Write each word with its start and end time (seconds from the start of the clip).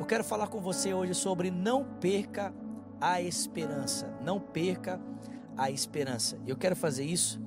Eu 0.00 0.06
quero 0.06 0.24
falar 0.24 0.46
com 0.46 0.62
você 0.62 0.94
hoje 0.94 1.14
sobre 1.14 1.50
não 1.50 1.84
perca 1.84 2.54
a 2.98 3.20
esperança. 3.20 4.06
Não 4.22 4.40
perca 4.40 4.98
a 5.54 5.70
esperança. 5.70 6.38
Eu 6.46 6.56
quero 6.56 6.74
fazer 6.74 7.04
isso 7.04 7.38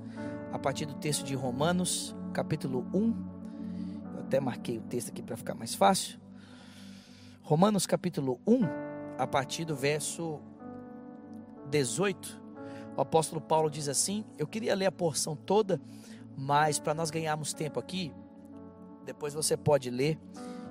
a 0.51 0.59
partir 0.59 0.85
do 0.85 0.93
texto 0.93 1.23
de 1.23 1.33
Romanos, 1.33 2.15
capítulo 2.31 2.85
1. 2.93 4.13
Eu 4.13 4.19
até 4.19 4.39
marquei 4.39 4.77
o 4.77 4.81
texto 4.81 5.09
aqui 5.09 5.23
para 5.23 5.35
ficar 5.35 5.55
mais 5.55 5.73
fácil. 5.73 6.19
Romanos, 7.41 7.87
capítulo 7.87 8.39
1, 8.45 8.59
a 9.17 9.25
partir 9.25 9.65
do 9.65 9.75
verso 9.75 10.39
18. 11.71 12.39
O 12.95 13.01
apóstolo 13.01 13.41
Paulo 13.41 13.67
diz 13.67 13.89
assim: 13.89 14.23
Eu 14.37 14.45
queria 14.45 14.75
ler 14.75 14.85
a 14.85 14.91
porção 14.91 15.35
toda, 15.35 15.81
mas 16.37 16.77
para 16.77 16.93
nós 16.93 17.09
ganharmos 17.09 17.51
tempo 17.51 17.79
aqui, 17.79 18.13
depois 19.07 19.33
você 19.33 19.57
pode 19.57 19.89
ler. 19.89 20.19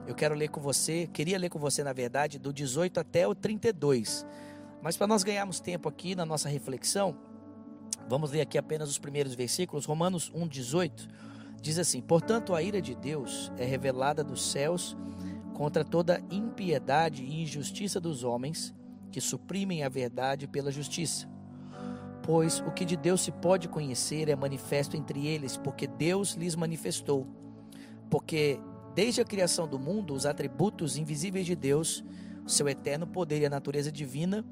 Eu 0.06 0.14
quero 0.14 0.34
ler 0.34 0.48
com 0.48 0.60
você, 0.60 1.08
queria 1.12 1.38
ler 1.38 1.48
com 1.48 1.58
você, 1.58 1.84
na 1.84 1.92
verdade, 1.92 2.38
do 2.38 2.52
18 2.52 2.98
até 2.98 3.26
o 3.26 3.34
32. 3.34 4.26
Mas 4.82 4.96
para 4.96 5.06
nós 5.06 5.22
ganharmos 5.22 5.60
tempo 5.60 5.88
aqui 5.88 6.14
na 6.16 6.26
nossa 6.26 6.48
reflexão, 6.48 7.16
vamos 8.08 8.32
ler 8.32 8.40
aqui 8.40 8.58
apenas 8.58 8.90
os 8.90 8.98
primeiros 8.98 9.34
versículos. 9.34 9.84
Romanos 9.84 10.30
1, 10.34 10.48
18 10.48 11.08
diz 11.60 11.78
assim: 11.78 12.00
Portanto, 12.00 12.52
a 12.54 12.62
ira 12.62 12.82
de 12.82 12.94
Deus 12.96 13.52
é 13.56 13.64
revelada 13.64 14.24
dos 14.24 14.50
céus 14.50 14.96
contra 15.54 15.84
toda 15.84 16.20
impiedade 16.30 17.22
e 17.22 17.42
injustiça 17.42 18.00
dos 18.00 18.24
homens 18.24 18.74
que 19.12 19.20
suprimem 19.20 19.84
a 19.84 19.88
verdade 19.88 20.48
pela 20.48 20.72
justiça. 20.72 21.28
Pois 22.24 22.60
o 22.60 22.70
que 22.72 22.84
de 22.84 22.96
Deus 22.96 23.20
se 23.20 23.30
pode 23.30 23.68
conhecer 23.68 24.28
é 24.28 24.34
manifesto 24.34 24.96
entre 24.96 25.26
eles, 25.26 25.56
porque 25.56 25.86
Deus 25.86 26.34
lhes 26.34 26.56
manifestou. 26.56 27.26
Porque 28.10 28.60
desde 28.94 29.20
a 29.20 29.24
criação 29.24 29.66
do 29.66 29.78
mundo, 29.78 30.14
os 30.14 30.26
atributos 30.26 30.96
invisíveis 30.96 31.46
de 31.46 31.56
Deus, 31.56 32.04
seu 32.46 32.68
eterno 32.68 33.06
poder 33.06 33.40
e 33.40 33.46
a 33.46 33.50
natureza 33.50 33.90
divina, 33.90 34.44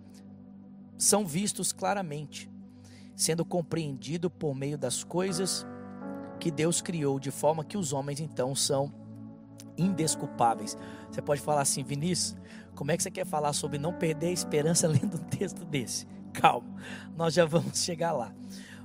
são 0.96 1.26
vistos 1.26 1.72
claramente, 1.72 2.50
sendo 3.16 3.44
compreendido 3.44 4.30
por 4.30 4.54
meio 4.54 4.78
das 4.78 5.02
coisas 5.02 5.66
que 6.38 6.50
Deus 6.50 6.80
criou, 6.80 7.18
de 7.18 7.30
forma 7.30 7.64
que 7.64 7.76
os 7.76 7.92
homens 7.92 8.20
então 8.20 8.54
são 8.54 8.92
indesculpáveis. 9.76 10.76
Você 11.10 11.20
pode 11.20 11.40
falar 11.40 11.62
assim, 11.62 11.82
Vinícius, 11.82 12.36
como 12.74 12.90
é 12.90 12.96
que 12.96 13.02
você 13.02 13.10
quer 13.10 13.26
falar 13.26 13.52
sobre 13.52 13.78
não 13.78 13.92
perder 13.92 14.28
a 14.28 14.32
esperança 14.32 14.88
lendo 14.88 15.16
um 15.16 15.24
texto 15.24 15.64
desse? 15.64 16.06
Calma, 16.32 16.74
nós 17.16 17.34
já 17.34 17.44
vamos 17.44 17.82
chegar 17.82 18.12
lá. 18.12 18.32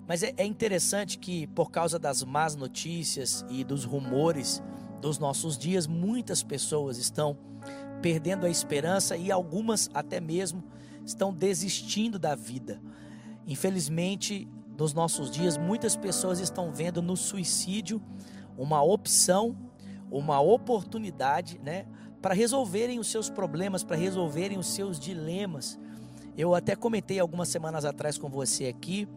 Mas 0.07 0.21
é, 0.21 0.33
é 0.37 0.45
interessante 0.45 1.17
que, 1.17 1.47
por 1.47 1.71
causa 1.71 1.97
das 1.97 2.23
más 2.23 2.55
notícias 2.55 3.45
e 3.49 3.63
dos 3.63 3.85
rumores 3.85 4.61
dos 5.01 5.19
nossos 5.19 5.57
dias, 5.57 5.87
muitas 5.87 6.43
pessoas 6.43 6.97
estão 6.97 7.37
perdendo 8.01 8.45
a 8.45 8.49
esperança 8.49 9.17
e 9.17 9.31
algumas 9.31 9.89
até 9.93 10.19
mesmo 10.19 10.63
estão 11.05 11.33
desistindo 11.33 12.17
da 12.17 12.35
vida. 12.35 12.81
Infelizmente, 13.47 14.47
nos 14.77 14.93
nossos 14.93 15.31
dias, 15.31 15.57
muitas 15.57 15.95
pessoas 15.95 16.39
estão 16.39 16.71
vendo 16.71 17.01
no 17.01 17.15
suicídio 17.15 18.01
uma 18.57 18.81
opção, 18.81 19.55
uma 20.11 20.39
oportunidade, 20.39 21.59
né, 21.63 21.85
para 22.21 22.33
resolverem 22.33 22.99
os 22.99 23.07
seus 23.07 23.29
problemas, 23.29 23.83
para 23.83 23.95
resolverem 23.95 24.57
os 24.57 24.67
seus 24.67 24.99
dilemas. 24.99 25.79
Eu 26.37 26.55
até 26.55 26.75
comentei 26.75 27.19
algumas 27.19 27.49
semanas 27.49 27.85
atrás 27.85 28.17
com 28.17 28.29
você 28.29 28.65
aqui 28.65 29.07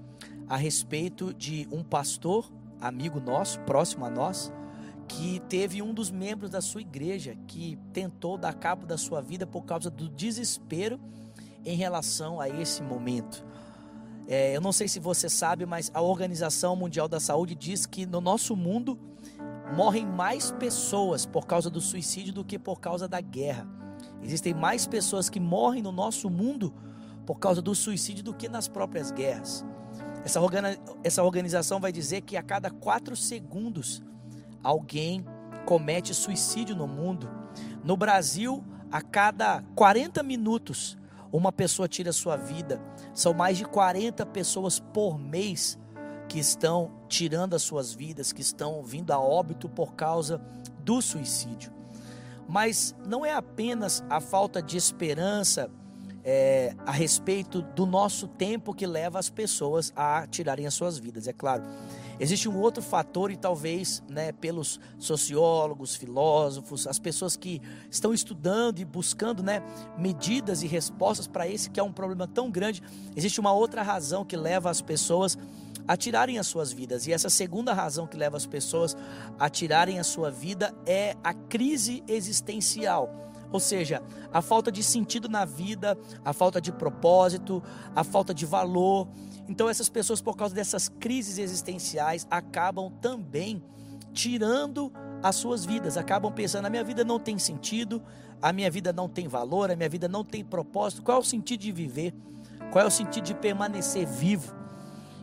a 0.48 0.56
respeito 0.56 1.34
de 1.34 1.66
um 1.72 1.82
pastor, 1.82 2.50
amigo 2.80 3.18
nosso, 3.18 3.58
próximo 3.60 4.04
a 4.04 4.10
nós, 4.10 4.52
que 5.08 5.40
teve 5.48 5.80
um 5.80 5.94
dos 5.94 6.10
membros 6.10 6.50
da 6.50 6.60
sua 6.60 6.82
igreja 6.82 7.36
que 7.46 7.78
tentou 7.92 8.36
dar 8.36 8.52
cabo 8.52 8.86
da 8.86 8.98
sua 8.98 9.20
vida 9.20 9.46
por 9.46 9.64
causa 9.64 9.90
do 9.90 10.08
desespero 10.08 11.00
em 11.64 11.76
relação 11.76 12.40
a 12.40 12.48
esse 12.48 12.82
momento. 12.82 13.44
É, 14.28 14.54
eu 14.54 14.60
não 14.60 14.72
sei 14.72 14.86
se 14.86 15.00
você 15.00 15.28
sabe, 15.28 15.64
mas 15.64 15.90
a 15.94 16.02
Organização 16.02 16.76
Mundial 16.76 17.08
da 17.08 17.18
Saúde 17.18 17.54
diz 17.54 17.86
que 17.86 18.04
no 18.04 18.20
nosso 18.20 18.54
mundo 18.54 18.98
morrem 19.74 20.06
mais 20.06 20.50
pessoas 20.52 21.24
por 21.24 21.46
causa 21.46 21.70
do 21.70 21.80
suicídio 21.80 22.34
do 22.34 22.44
que 22.44 22.58
por 22.58 22.78
causa 22.78 23.08
da 23.08 23.20
guerra. 23.20 23.66
Existem 24.22 24.52
mais 24.52 24.86
pessoas 24.86 25.30
que 25.30 25.40
morrem 25.40 25.82
no 25.82 25.92
nosso 25.92 26.28
mundo 26.28 26.74
por 27.24 27.38
causa 27.38 27.62
do 27.62 27.74
suicídio 27.74 28.22
do 28.22 28.34
que 28.34 28.48
nas 28.48 28.68
próprias 28.68 29.10
guerras. 29.10 29.64
Essa, 31.04 31.22
organização 31.22 31.80
vai 31.80 31.92
dizer 31.92 32.22
que 32.22 32.36
a 32.36 32.42
cada 32.42 32.70
quatro 32.70 33.16
segundos 33.16 34.02
alguém 34.62 35.24
comete 35.64 36.14
suicídio 36.14 36.74
no 36.74 36.86
mundo. 36.86 37.28
No 37.84 37.96
Brasil, 37.96 38.64
a 38.90 39.02
cada 39.02 39.62
40 39.74 40.22
minutos, 40.22 40.96
uma 41.30 41.52
pessoa 41.52 41.88
tira 41.88 42.12
sua 42.12 42.36
vida. 42.36 42.80
São 43.12 43.34
mais 43.34 43.58
de 43.58 43.64
40 43.64 44.24
pessoas 44.26 44.80
por 44.80 45.18
mês 45.18 45.78
que 46.28 46.38
estão 46.38 46.90
tirando 47.08 47.54
as 47.54 47.62
suas 47.62 47.92
vidas, 47.92 48.32
que 48.32 48.42
estão 48.42 48.82
vindo 48.82 49.10
a 49.12 49.18
óbito 49.18 49.68
por 49.68 49.94
causa 49.94 50.40
do 50.84 51.00
suicídio. 51.00 51.72
Mas 52.48 52.94
não 53.06 53.24
é 53.24 53.32
apenas 53.32 54.02
a 54.08 54.20
falta 54.20 54.62
de 54.62 54.76
esperança 54.76 55.70
é, 56.24 56.74
a 56.86 56.92
respeito 56.92 57.62
do 57.62 57.86
nosso 57.86 58.28
tempo 58.28 58.74
que 58.74 58.86
leva 58.86 59.18
as 59.18 59.30
pessoas 59.30 59.92
a 59.96 60.26
tirarem 60.26 60.66
as 60.66 60.74
suas 60.74 60.98
vidas, 60.98 61.26
é 61.26 61.32
claro. 61.32 61.64
Existe 62.20 62.48
um 62.48 62.56
outro 62.56 62.82
fator, 62.82 63.30
e 63.30 63.36
talvez 63.36 64.02
né, 64.08 64.32
pelos 64.32 64.80
sociólogos, 64.98 65.94
filósofos, 65.94 66.86
as 66.86 66.98
pessoas 66.98 67.36
que 67.36 67.60
estão 67.90 68.12
estudando 68.12 68.80
e 68.80 68.84
buscando 68.84 69.42
né, 69.42 69.62
medidas 69.96 70.62
e 70.62 70.66
respostas 70.66 71.26
para 71.26 71.46
esse 71.46 71.70
que 71.70 71.78
é 71.78 71.82
um 71.82 71.92
problema 71.92 72.26
tão 72.26 72.50
grande, 72.50 72.82
existe 73.14 73.38
uma 73.38 73.52
outra 73.52 73.82
razão 73.82 74.24
que 74.24 74.36
leva 74.36 74.68
as 74.70 74.80
pessoas 74.80 75.38
a 75.86 75.96
tirarem 75.96 76.38
as 76.38 76.46
suas 76.46 76.70
vidas. 76.70 77.06
E 77.06 77.12
essa 77.12 77.30
segunda 77.30 77.72
razão 77.72 78.06
que 78.06 78.16
leva 78.16 78.36
as 78.36 78.46
pessoas 78.46 78.96
a 79.38 79.48
tirarem 79.48 79.98
a 79.98 80.04
sua 80.04 80.30
vida 80.30 80.74
é 80.84 81.16
a 81.24 81.32
crise 81.32 82.02
existencial. 82.06 83.27
Ou 83.50 83.60
seja, 83.60 84.02
a 84.32 84.42
falta 84.42 84.70
de 84.70 84.82
sentido 84.82 85.28
na 85.28 85.44
vida, 85.44 85.96
a 86.24 86.32
falta 86.32 86.60
de 86.60 86.70
propósito, 86.70 87.62
a 87.94 88.04
falta 88.04 88.34
de 88.34 88.44
valor. 88.44 89.08
Então, 89.48 89.68
essas 89.68 89.88
pessoas, 89.88 90.20
por 90.20 90.36
causa 90.36 90.54
dessas 90.54 90.88
crises 90.88 91.38
existenciais, 91.38 92.26
acabam 92.30 92.90
também 93.00 93.62
tirando 94.12 94.92
as 95.22 95.36
suas 95.36 95.64
vidas, 95.64 95.96
acabam 95.96 96.32
pensando: 96.32 96.66
a 96.66 96.70
minha 96.70 96.84
vida 96.84 97.04
não 97.04 97.18
tem 97.18 97.38
sentido, 97.38 98.02
a 98.40 98.52
minha 98.52 98.70
vida 98.70 98.92
não 98.92 99.08
tem 99.08 99.26
valor, 99.26 99.70
a 99.70 99.76
minha 99.76 99.88
vida 99.88 100.08
não 100.08 100.24
tem 100.24 100.44
propósito. 100.44 101.02
Qual 101.02 101.18
é 101.18 101.20
o 101.20 101.24
sentido 101.24 101.60
de 101.60 101.72
viver? 101.72 102.14
Qual 102.70 102.84
é 102.84 102.86
o 102.86 102.90
sentido 102.90 103.24
de 103.24 103.34
permanecer 103.34 104.06
vivo? 104.06 104.54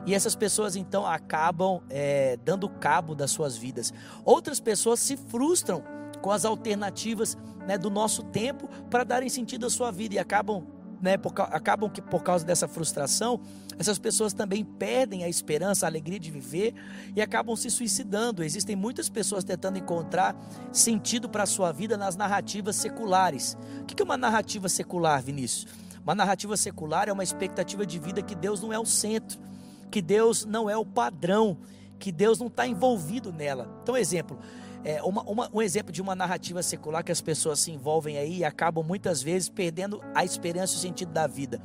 E 0.06 0.14
essas 0.14 0.36
pessoas 0.36 0.76
então 0.76 1.06
acabam 1.06 1.82
é, 1.90 2.38
dando 2.44 2.70
cabo 2.70 3.16
das 3.16 3.32
suas 3.32 3.58
vidas. 3.58 3.94
Outras 4.24 4.60
pessoas 4.60 5.00
se 5.00 5.18
frustram 5.18 5.84
com 6.26 6.32
as 6.32 6.44
alternativas 6.44 7.38
né, 7.68 7.78
do 7.78 7.88
nosso 7.88 8.24
tempo 8.24 8.68
para 8.90 9.04
darem 9.04 9.30
sentido 9.30 9.68
à 9.68 9.70
sua 9.70 9.92
vida 9.92 10.16
e 10.16 10.18
acabam, 10.18 10.66
né, 11.00 11.18
por, 11.18 11.32
acabam 11.38 11.88
que 11.88 12.02
por 12.02 12.24
causa 12.24 12.44
dessa 12.44 12.68
frustração, 12.68 13.40
essas 13.78 14.00
pessoas 14.00 14.34
também 14.34 14.66
perdem 14.66 15.24
a 15.24 15.30
esperança, 15.30 15.86
a 15.86 15.88
alegria 15.88 16.20
de 16.20 16.32
viver 16.32 16.74
e 17.16 17.22
acabam 17.22 17.56
se 17.56 17.70
suicidando. 17.70 18.44
Existem 18.44 18.76
muitas 18.76 19.08
pessoas 19.08 19.44
tentando 19.44 19.78
encontrar 19.78 20.36
sentido 20.72 21.30
para 21.30 21.44
a 21.44 21.46
sua 21.46 21.72
vida 21.72 21.96
nas 21.96 22.16
narrativas 22.16 22.76
seculares. 22.76 23.56
O 23.82 23.86
que 23.86 24.02
é 24.02 24.04
uma 24.04 24.18
narrativa 24.18 24.68
secular, 24.68 25.22
Vinícius? 25.22 25.68
Uma 26.04 26.16
narrativa 26.16 26.58
secular 26.58 27.08
é 27.08 27.14
uma 27.14 27.24
expectativa 27.24 27.86
de 27.86 28.00
vida 28.00 28.24
que 28.24 28.34
Deus 28.34 28.64
não 28.64 28.74
é 28.74 28.80
o 28.80 28.86
centro 28.86 29.46
que 29.92 30.02
Deus 30.02 30.44
não 30.44 30.70
é 30.70 30.76
o 30.76 30.86
padrão, 30.86 31.58
que 31.98 32.12
Deus 32.12 32.40
não 32.40 32.48
está 32.48 32.68
envolvido 32.68 33.32
nela. 33.32 33.80
Então, 33.82 33.96
exemplo, 33.96 34.38
é, 34.86 35.02
uma, 35.02 35.24
uma, 35.24 35.50
um 35.52 35.62
exemplo 35.64 35.92
de 35.92 36.00
uma 36.00 36.16
narrativa 36.16 36.62
secular 36.62 37.04
que 37.04 37.12
as 37.12 37.20
pessoas 37.20 37.60
se 37.60 37.72
envolvem 37.72 38.20
aí 38.20 38.38
e 38.38 38.46
acabam 38.46 38.86
muitas 38.86 39.20
vezes 39.20 39.50
perdendo 39.50 40.00
a 40.14 40.24
esperança 40.24 40.76
e 40.76 40.78
o 40.78 40.80
sentido 40.80 41.12
da 41.12 41.26
vida. 41.26 41.60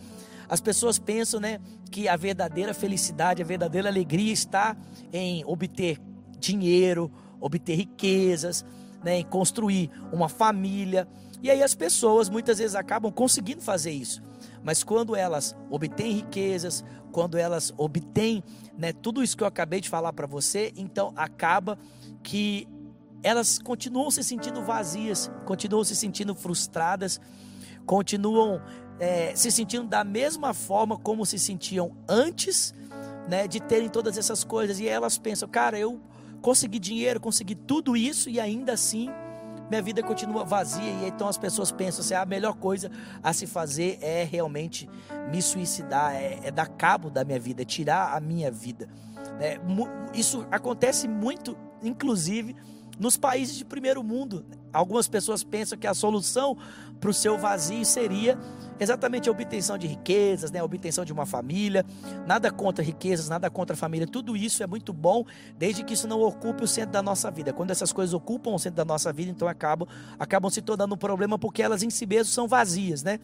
As 0.49 0.58
pessoas 0.58 0.99
pensam 0.99 1.38
né, 1.38 1.61
que 1.90 2.08
a 2.08 2.17
verdadeira 2.17 2.72
felicidade, 2.72 3.43
a 3.43 3.44
verdadeira 3.44 3.90
alegria 3.90 4.32
está 4.32 4.75
em 5.12 5.44
obter 5.44 5.99
dinheiro, 6.38 7.12
obter 7.38 7.75
riquezas, 7.75 8.64
né, 9.05 9.19
em 9.19 9.25
construir 9.25 9.90
uma 10.11 10.31
família. 10.31 11.06
E 11.43 11.50
aí 11.50 11.62
as 11.62 11.75
pessoas 11.75 12.31
muitas 12.31 12.56
vezes 12.56 12.75
acabam 12.75 13.12
conseguindo 13.12 13.61
fazer 13.61 13.90
isso. 13.90 14.23
Mas 14.64 14.82
quando 14.82 15.14
elas 15.14 15.55
obtêm 15.69 16.12
riquezas, 16.12 16.82
quando 17.12 17.37
elas 17.37 17.70
obtêm 17.76 18.43
né, 18.78 18.94
tudo 18.94 19.23
isso 19.23 19.37
que 19.37 19.43
eu 19.43 19.46
acabei 19.46 19.82
de 19.82 19.90
falar 19.90 20.14
para 20.14 20.26
você, 20.26 20.73
então 20.75 21.12
acaba 21.16 21.78
que 22.23 22.66
elas 23.22 23.58
continuam 23.58 24.11
se 24.11 24.22
sentindo 24.25 24.62
vazias, 24.62 25.31
continuam 25.44 25.84
se 25.84 25.94
sentindo 25.94 26.34
frustradas, 26.34 27.20
continuam 27.87 28.61
é, 28.99 29.34
se 29.34 29.50
sentindo 29.50 29.87
da 29.87 30.05
mesma 30.05 30.52
forma 30.55 30.99
como 30.99 31.25
se 31.25 31.38
sentiam 31.38 31.96
antes 32.08 32.75
né, 33.28 33.46
de 33.46 33.61
terem 33.61 33.88
todas 33.88 34.19
essas 34.19 34.44
coisas. 34.44 34.78
E 34.81 34.88
elas 34.88 35.19
pensam, 35.19 35.49
cara, 35.49 35.78
eu 35.78 36.00
consegui 36.40 36.78
dinheiro, 36.78 37.20
consegui 37.20 37.55
tudo 37.55 37.96
isso 37.96 38.28
e 38.28 38.40
ainda 38.40 38.72
assim 38.72 39.08
minha 39.70 39.81
vida 39.81 40.02
continua 40.02 40.44
vazia. 40.44 40.90
E 40.90 41.06
então 41.06 41.28
as 41.28 41.38
pessoas 41.38 41.70
pensam 41.70 42.05
assim: 42.05 42.14
ah, 42.14 42.23
a 42.23 42.26
melhor 42.26 42.55
coisa 42.55 42.90
a 43.23 43.32
se 43.32 43.46
fazer 43.46 43.99
é 44.02 44.25
realmente 44.25 44.90
me 45.31 45.40
suicidar, 45.40 46.14
é, 46.14 46.40
é 46.43 46.50
dar 46.50 46.66
cabo 46.66 47.08
da 47.08 47.25
minha 47.25 47.38
vida, 47.38 47.62
é 47.62 47.64
tirar 47.64 48.16
a 48.16 48.20
minha 48.20 48.50
vida. 48.50 48.88
É, 49.38 49.58
isso 50.12 50.46
acontece 50.50 51.06
muito, 51.06 51.56
inclusive, 51.82 52.56
nos 53.00 53.17
países 53.17 53.56
de 53.56 53.64
primeiro 53.64 54.05
mundo. 54.05 54.44
Algumas 54.70 55.08
pessoas 55.08 55.43
pensam 55.43 55.79
que 55.79 55.87
a 55.87 55.94
solução 55.94 56.56
para 57.00 57.08
o 57.08 57.14
seu 57.14 57.38
vazio 57.38 57.85
seria 57.85 58.38
exatamente 58.79 59.29
a 59.29 59.32
obtenção 59.32 59.79
de 59.79 59.87
riquezas, 59.87 60.50
né, 60.50 60.61
a 60.61 60.64
obtenção 60.64 61.02
de 61.02 61.12
uma 61.12 61.25
família. 61.25 61.85
Nada 62.26 62.50
contra 62.50 62.85
riquezas, 62.85 63.29
nada 63.29 63.49
contra 63.49 63.75
família. 63.75 64.06
Tudo 64.06 64.37
isso 64.37 64.62
é 64.62 64.67
muito 64.67 64.93
bom, 64.93 65.25
desde 65.58 65.82
que 65.82 65.94
isso 65.94 66.06
não 66.06 66.20
ocupe 66.20 66.62
o 66.62 66.69
centro 66.69 66.93
da 66.93 67.02
nossa 67.02 67.31
vida. 67.31 67.55
Quando 67.55 67.70
essas 67.70 67.91
coisas 67.91 68.12
ocupam 68.12 68.50
o 68.50 68.58
centro 68.58 68.76
da 68.76 68.85
nossa 68.85 69.11
vida, 69.12 69.31
então 69.31 69.49
acabam, 69.49 69.88
acabam 70.19 70.50
se 70.50 70.61
tornando 70.61 70.94
um 70.94 70.99
problema 70.99 71.38
porque 71.38 71.62
elas 71.62 71.82
em 71.82 71.88
si 71.88 72.05
mesmas 72.05 72.29
são 72.29 72.47
vazias, 72.47 73.02
né? 73.02 73.19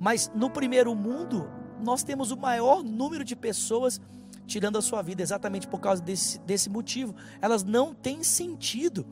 Mas 0.00 0.32
no 0.34 0.50
primeiro 0.50 0.94
mundo, 0.96 1.48
nós 1.80 2.02
temos 2.02 2.32
o 2.32 2.36
maior 2.36 2.82
número 2.82 3.24
de 3.24 3.36
pessoas 3.36 4.00
tirando 4.52 4.76
a 4.76 4.82
sua 4.82 5.00
vida 5.00 5.22
exatamente 5.22 5.66
por 5.66 5.80
causa 5.80 6.02
desse, 6.02 6.38
desse 6.40 6.68
motivo. 6.68 7.14
Elas 7.40 7.64
não 7.64 7.94
têm 7.94 8.22
sentido. 8.22 9.06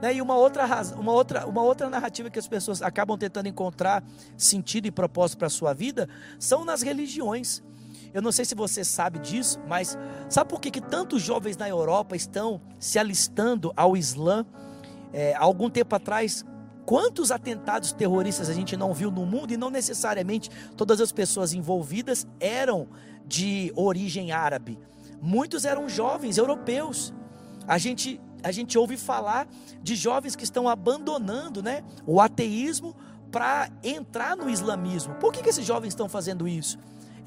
Né? 0.00 0.14
E 0.14 0.22
uma 0.22 0.36
outra, 0.36 0.64
uma, 0.96 1.12
outra, 1.12 1.46
uma 1.46 1.62
outra 1.62 1.90
narrativa 1.90 2.30
que 2.30 2.38
as 2.38 2.46
pessoas 2.46 2.80
acabam 2.80 3.18
tentando 3.18 3.48
encontrar 3.48 4.04
sentido 4.36 4.86
e 4.86 4.90
propósito 4.92 5.38
para 5.38 5.48
a 5.48 5.50
sua 5.50 5.72
vida 5.74 6.08
são 6.38 6.64
nas 6.64 6.82
religiões. 6.82 7.60
Eu 8.14 8.22
não 8.22 8.30
sei 8.30 8.44
se 8.44 8.54
você 8.54 8.84
sabe 8.84 9.18
disso, 9.18 9.58
mas 9.66 9.98
sabe 10.28 10.48
por 10.48 10.60
que, 10.60 10.70
que 10.70 10.80
tantos 10.80 11.22
jovens 11.22 11.56
na 11.56 11.68
Europa 11.68 12.14
estão 12.14 12.60
se 12.78 13.00
alistando 13.00 13.72
ao 13.76 13.96
Islã? 13.96 14.46
É, 15.12 15.34
há 15.34 15.42
algum 15.42 15.68
tempo 15.68 15.94
atrás, 15.94 16.44
quantos 16.86 17.32
atentados 17.32 17.92
terroristas 17.92 18.48
a 18.48 18.54
gente 18.54 18.76
não 18.76 18.94
viu 18.94 19.10
no 19.10 19.26
mundo 19.26 19.52
e 19.52 19.56
não 19.56 19.70
necessariamente 19.70 20.50
todas 20.76 21.00
as 21.00 21.10
pessoas 21.10 21.52
envolvidas 21.52 22.26
eram 22.38 22.88
de 23.28 23.70
origem 23.76 24.32
árabe. 24.32 24.78
Muitos 25.20 25.64
eram 25.64 25.88
jovens 25.88 26.38
europeus. 26.38 27.12
A 27.66 27.76
gente, 27.76 28.20
a 28.42 28.50
gente 28.50 28.78
ouve 28.78 28.96
falar 28.96 29.46
de 29.82 29.94
jovens 29.94 30.34
que 30.34 30.44
estão 30.44 30.68
abandonando 30.68 31.62
né, 31.62 31.84
o 32.06 32.20
ateísmo 32.20 32.96
para 33.30 33.70
entrar 33.84 34.36
no 34.36 34.48
islamismo. 34.48 35.14
Por 35.16 35.32
que, 35.32 35.42
que 35.42 35.50
esses 35.50 35.66
jovens 35.66 35.90
estão 35.90 36.08
fazendo 36.08 36.48
isso? 36.48 36.78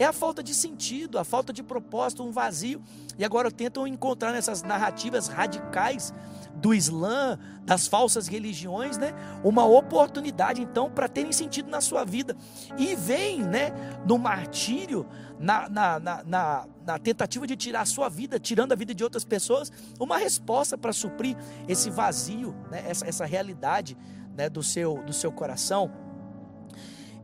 É 0.01 0.05
a 0.05 0.11
falta 0.11 0.41
de 0.41 0.51
sentido, 0.55 1.19
a 1.19 1.23
falta 1.23 1.53
de 1.53 1.61
propósito, 1.61 2.23
um 2.23 2.31
vazio. 2.31 2.81
E 3.19 3.23
agora 3.23 3.51
tentam 3.51 3.85
encontrar 3.85 4.31
nessas 4.31 4.63
narrativas 4.63 5.27
radicais 5.27 6.11
do 6.55 6.73
Islã, 6.73 7.37
das 7.63 7.85
falsas 7.85 8.27
religiões, 8.27 8.97
né? 8.97 9.13
Uma 9.43 9.63
oportunidade 9.63 10.59
então 10.59 10.89
para 10.89 11.07
terem 11.07 11.31
sentido 11.31 11.69
na 11.69 11.81
sua 11.81 12.03
vida. 12.03 12.35
E 12.79 12.95
vem, 12.95 13.43
né, 13.43 13.73
no 14.03 14.17
martírio, 14.17 15.05
na, 15.39 15.69
na, 15.69 15.99
na, 15.99 16.23
na, 16.23 16.67
na 16.83 16.97
tentativa 16.97 17.45
de 17.45 17.55
tirar 17.55 17.81
a 17.81 17.85
sua 17.85 18.09
vida, 18.09 18.39
tirando 18.39 18.71
a 18.71 18.75
vida 18.75 18.95
de 18.95 19.03
outras 19.03 19.23
pessoas, 19.23 19.71
uma 19.99 20.17
resposta 20.17 20.75
para 20.75 20.91
suprir 20.91 21.37
esse 21.67 21.91
vazio, 21.91 22.55
né? 22.71 22.83
essa, 22.87 23.07
essa 23.07 23.25
realidade 23.27 23.95
né, 24.35 24.49
do, 24.49 24.63
seu, 24.63 25.03
do 25.03 25.13
seu 25.13 25.31
coração. 25.31 25.91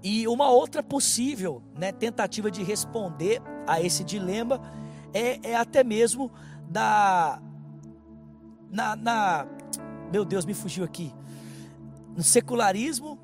E 0.09 0.25
uma 0.25 0.49
outra 0.49 0.81
possível 0.81 1.61
né, 1.77 1.91
tentativa 1.91 2.49
de 2.49 2.63
responder 2.63 3.41
a 3.67 3.81
esse 3.81 4.05
dilema 4.05 4.61
é, 5.13 5.51
é 5.51 5.53
até 5.53 5.83
mesmo 5.83 6.31
da, 6.69 7.41
na, 8.71 8.95
na, 8.95 9.45
meu 10.09 10.23
Deus, 10.23 10.45
me 10.45 10.53
fugiu 10.53 10.85
aqui, 10.85 11.13
no 12.15 12.23
secularismo, 12.23 13.19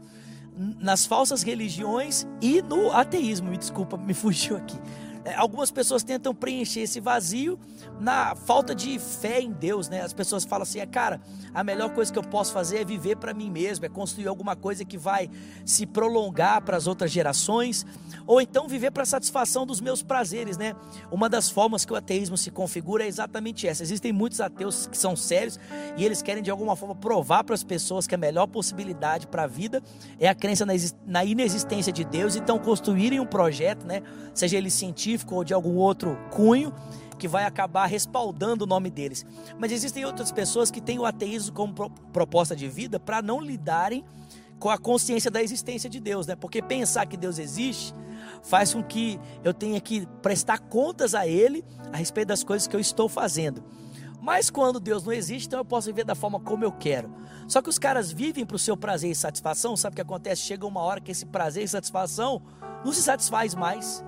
nas 0.57 1.05
falsas 1.05 1.41
religiões 1.41 2.27
e 2.41 2.61
no 2.61 2.91
ateísmo, 2.91 3.49
me 3.49 3.57
desculpa, 3.57 3.95
me 3.95 4.11
fugiu 4.13 4.57
aqui. 4.57 4.77
É, 5.25 5.35
algumas 5.35 5.71
pessoas 5.71 6.03
tentam 6.03 6.35
preencher 6.35 6.81
esse 6.81 6.99
vazio 6.99 7.57
na 7.99 8.35
falta 8.35 8.75
de 8.75 8.99
fé 8.99 9.39
em 9.39 9.51
Deus, 9.51 9.87
né? 9.87 10.01
As 10.01 10.11
pessoas 10.11 10.43
falam 10.43 10.63
assim, 10.63 10.79
é, 10.79 10.85
cara, 10.85 11.21
a 11.53 11.63
melhor 11.63 11.91
coisa 11.91 12.11
que 12.11 12.19
eu 12.19 12.23
posso 12.23 12.51
fazer 12.51 12.79
é 12.79 12.85
viver 12.85 13.15
para 13.15 13.33
mim 13.33 13.49
mesmo, 13.49 13.85
é 13.85 13.89
construir 13.89 14.27
alguma 14.27 14.55
coisa 14.55 14.83
que 14.83 14.97
vai 14.97 15.29
se 15.65 15.85
prolongar 15.85 16.61
para 16.63 16.75
as 16.75 16.87
outras 16.87 17.09
gerações, 17.09 17.85
ou 18.27 18.41
então 18.41 18.67
viver 18.67 18.91
para 18.91 19.03
a 19.03 19.05
satisfação 19.05 19.65
dos 19.65 19.79
meus 19.79 20.03
prazeres, 20.03 20.57
né? 20.57 20.75
Uma 21.09 21.29
das 21.29 21.49
formas 21.49 21.85
que 21.85 21.93
o 21.93 21.95
ateísmo 21.95 22.37
se 22.37 22.51
configura 22.51 23.05
é 23.05 23.07
exatamente 23.07 23.65
essa. 23.65 23.81
Existem 23.81 24.11
muitos 24.11 24.41
ateus 24.41 24.87
que 24.87 24.97
são 24.97 25.15
sérios 25.15 25.57
e 25.95 26.03
eles 26.03 26.21
querem 26.21 26.43
de 26.43 26.51
alguma 26.51 26.75
forma 26.75 26.95
provar 26.95 27.45
para 27.45 27.55
as 27.55 27.63
pessoas 27.63 28.07
que 28.07 28.15
a 28.15 28.17
melhor 28.17 28.47
possibilidade 28.47 29.27
para 29.27 29.43
a 29.43 29.47
vida 29.47 29.81
é 30.19 30.27
a 30.27 30.35
crença 30.35 30.65
na 31.05 31.23
inexistência 31.23 31.93
de 31.93 32.03
Deus, 32.03 32.35
então 32.35 32.59
construírem 32.59 33.21
um 33.21 33.25
projeto, 33.25 33.85
né? 33.85 34.01
Seja 34.33 34.57
ele 34.57 34.69
científico 34.69 35.12
científico 35.13 35.35
ou 35.35 35.43
de 35.43 35.53
algum 35.53 35.75
outro 35.75 36.17
cunho 36.31 36.73
que 37.17 37.27
vai 37.27 37.45
acabar 37.45 37.85
respaldando 37.85 38.65
o 38.65 38.67
nome 38.67 38.89
deles. 38.89 39.25
Mas 39.57 39.71
existem 39.71 40.03
outras 40.05 40.31
pessoas 40.31 40.71
que 40.71 40.81
têm 40.81 40.99
o 40.99 41.05
ateísmo 41.05 41.53
como 41.53 41.73
proposta 42.11 42.55
de 42.55 42.67
vida 42.67 42.99
para 42.99 43.21
não 43.21 43.39
lidarem 43.39 44.03
com 44.59 44.69
a 44.69 44.77
consciência 44.77 45.29
da 45.29 45.41
existência 45.41 45.89
de 45.89 45.99
Deus, 45.99 46.27
né? 46.27 46.35
Porque 46.35 46.61
pensar 46.61 47.05
que 47.05 47.17
Deus 47.17 47.37
existe 47.37 47.93
faz 48.41 48.73
com 48.73 48.83
que 48.83 49.19
eu 49.43 49.53
tenha 49.53 49.79
que 49.79 50.07
prestar 50.21 50.59
contas 50.59 51.13
a 51.13 51.27
Ele 51.27 51.63
a 51.91 51.97
respeito 51.97 52.29
das 52.29 52.43
coisas 52.43 52.67
que 52.67 52.75
eu 52.75 52.79
estou 52.79 53.07
fazendo. 53.07 53.63
Mas 54.21 54.49
quando 54.49 54.79
Deus 54.79 55.03
não 55.03 55.11
existe, 55.11 55.47
então 55.47 55.59
eu 55.59 55.65
posso 55.65 55.87
viver 55.87 56.05
da 56.05 56.15
forma 56.15 56.39
como 56.39 56.63
eu 56.63 56.71
quero. 56.71 57.13
Só 57.45 57.61
que 57.61 57.69
os 57.69 57.77
caras 57.77 58.11
vivem 58.11 58.45
para 58.45 58.55
o 58.55 58.59
seu 58.59 58.77
prazer 58.77 59.11
e 59.11 59.15
satisfação. 59.15 59.75
Sabe 59.75 59.93
o 59.93 59.95
que 59.95 60.01
acontece? 60.01 60.41
Chega 60.41 60.65
uma 60.65 60.79
hora 60.79 61.01
que 61.01 61.11
esse 61.11 61.25
prazer 61.25 61.63
e 61.63 61.67
satisfação 61.67 62.41
não 62.85 62.93
se 62.93 63.01
satisfaz 63.01 63.53
mais. 63.53 64.03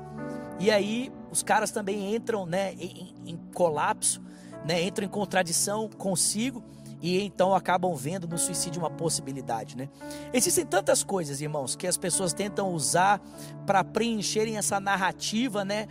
E 0.59 0.71
aí 0.71 1.11
os 1.31 1.43
caras 1.43 1.71
também 1.71 2.15
entram 2.15 2.45
né, 2.45 2.73
em, 2.73 3.13
em 3.25 3.37
colapso, 3.53 4.21
né, 4.65 4.81
entram 4.81 5.05
em 5.05 5.09
contradição 5.09 5.89
consigo 5.89 6.63
e 7.01 7.21
então 7.21 7.53
acabam 7.53 7.93
vendo 7.93 8.27
no 8.27 8.37
suicídio 8.37 8.81
uma 8.81 8.89
possibilidade, 8.89 9.77
né? 9.77 9.89
Existem 10.33 10.65
tantas 10.65 11.03
coisas, 11.03 11.41
irmãos, 11.41 11.75
que 11.75 11.85
as 11.85 11.97
pessoas 11.97 12.33
tentam 12.33 12.71
usar 12.71 13.21
para 13.65 13.83
preencherem 13.83 14.57
essa 14.57 14.79
narrativa, 14.79 15.63
né, 15.65 15.87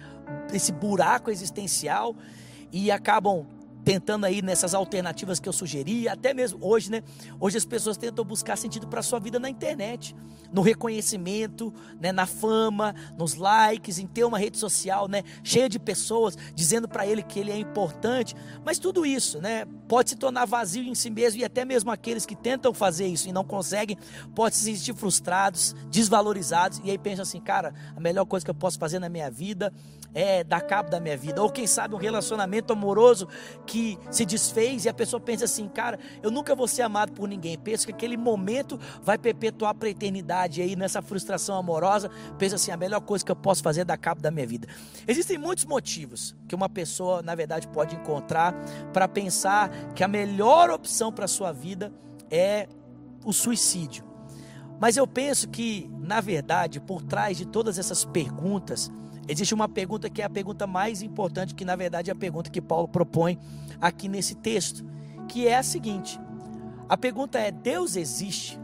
esse 0.53 0.73
buraco 0.73 1.31
existencial 1.31 2.17
e 2.73 2.91
acabam 2.91 3.47
tentando 3.85 4.25
aí 4.25 4.41
nessas 4.41 4.75
alternativas 4.75 5.39
que 5.39 5.49
eu 5.49 5.53
sugeri, 5.53 6.09
até 6.09 6.33
mesmo 6.33 6.59
hoje, 6.63 6.91
né? 6.91 7.03
Hoje 7.39 7.59
as 7.59 7.65
pessoas 7.65 7.97
tentam 7.97 8.25
buscar 8.25 8.57
sentido 8.57 8.89
para 8.89 9.03
sua 9.03 9.21
vida 9.21 9.39
na 9.39 9.51
internet, 9.51 10.17
no 10.53 10.63
reconhecimento, 10.63 11.73
né, 12.01 12.13
na 12.13 12.27
fama, 12.27 12.95
nos 13.19 13.35
likes, 13.35 13.99
em 13.99 14.07
ter 14.07 14.25
uma 14.25 14.39
rede 14.39 14.57
social, 14.57 15.09
né, 15.09 15.23
cheia 15.43 15.69
de 15.69 15.79
pessoas 15.79 16.39
dizendo 16.55 16.89
para 16.89 17.07
ele 17.07 17.23
que 17.23 17.41
ele 17.41 17.51
é 17.51 17.59
importante, 17.59 18.37
mas 18.65 18.79
tudo 18.79 19.05
isso, 19.05 19.41
né, 19.41 19.67
pode 19.89 20.11
se 20.11 20.17
tornar 20.17 20.45
vazio 20.45 20.85
em 20.85 20.95
si 20.95 21.11
mesmo 21.11 21.41
e 21.41 21.45
até 21.45 21.65
mesmo 21.65 21.91
aqueles 21.91 22.25
que 22.25 22.37
tentam 22.37 22.73
fazer 22.73 23.07
isso 23.07 23.29
e 23.29 23.33
não 23.33 23.45
conseguem, 23.45 23.99
podem 24.35 24.57
se 24.57 24.65
sentir 24.65 24.95
frustrados, 24.95 25.75
desvalorizados 25.91 26.81
e 26.85 26.91
aí 26.91 26.99
pensam 26.99 27.25
assim, 27.25 27.41
cara, 27.41 27.75
a 27.97 28.01
melhor 28.01 28.25
coisa 28.25 28.45
que 28.45 28.51
eu 28.51 28.55
posso 28.55 28.79
fazer 28.79 28.99
na 28.99 29.09
minha 29.09 29.31
vida 29.31 29.73
é 30.15 30.45
dar 30.45 30.61
cabo 30.61 30.89
da 30.89 31.01
minha 31.01 31.17
vida, 31.17 31.43
ou 31.43 31.51
quem 31.51 31.67
sabe 31.67 31.95
um 31.95 31.99
relacionamento 31.99 32.73
amoroso 32.73 33.29
que 33.67 33.99
se 34.11 34.25
desfez 34.25 34.85
e 34.85 34.89
a 34.89 34.95
pessoa 34.95 35.21
pensa 35.21 35.45
assim, 35.45 35.69
cara, 35.69 35.99
eu 36.23 36.31
nunca 36.31 36.55
vou 36.55 36.69
ser 36.69 36.83
amado 36.83 37.13
por 37.13 37.29
ninguém. 37.29 37.59
Pensa 37.59 37.85
que 37.85 37.93
aquele 37.93 38.17
momento 38.17 38.79
vai 39.03 39.19
perpetuar 39.19 39.75
para 39.75 39.89
a 39.89 39.91
eternidade. 39.91 40.61
E 40.61 40.65
aí, 40.65 40.77
nessa 40.77 41.03
frustração 41.03 41.57
amorosa, 41.57 42.11
pensa 42.39 42.57
assim: 42.57 42.71
a 42.71 42.77
melhor 42.77 43.01
coisa 43.01 43.25
que 43.25 43.33
eu 43.33 43.37
posso 43.37 43.63
fazer 43.63 43.81
é 43.81 43.85
dar 43.85 43.97
cabo 43.97 44.21
da 44.21 44.31
minha 44.31 44.47
vida. 44.47 44.69
Existem 45.07 45.37
muitos 45.37 45.65
motivos 45.65 46.35
que 46.47 46.55
uma 46.55 46.69
pessoa, 46.69 47.23
na 47.23 47.35
verdade, 47.35 47.67
pode 47.69 47.97
encontrar 47.97 48.55
para 48.93 49.09
pensar 49.09 49.71
que 49.95 50.05
a 50.05 50.09
melhor 50.09 50.71
opção 50.71 51.13
para 51.13 51.25
a 51.25 51.29
sua 51.29 51.53
vida 51.53 51.93
é 52.31 52.69
o 53.25 53.33
suicídio. 53.33 54.05
Mas 54.81 54.97
eu 54.97 55.07
penso 55.07 55.49
que, 55.49 55.91
na 55.99 56.21
verdade, 56.21 56.81
por 56.81 57.03
trás 57.03 57.37
de 57.37 57.47
todas 57.47 57.79
essas 57.79 58.05
perguntas, 58.05 58.91
Existe 59.27 59.55
uma 59.55 59.69
pergunta 59.69 60.11
que 60.11 60.21
é 60.23 60.25
a 60.25 60.31
pergunta 60.31 60.67
mais 60.67 61.03
importante, 61.03 61.55
que 61.55 61.65
na 61.65 61.77
verdade 61.77 62.11
é 62.11 62.13
a 62.13 62.17
pergunta 62.17 62.51
que 62.51 62.61
Paulo 62.61 62.89
propõe 62.89 63.39
aqui 63.81 64.09
nesse 64.09 64.35
texto, 64.35 64.85
que 65.29 65.47
é 65.47 65.57
a 65.57 65.63
seguinte: 65.63 66.21
a 66.89 66.97
pergunta 66.97 67.39
é: 67.39 67.51
Deus 67.51 67.97
existe? 67.97 68.59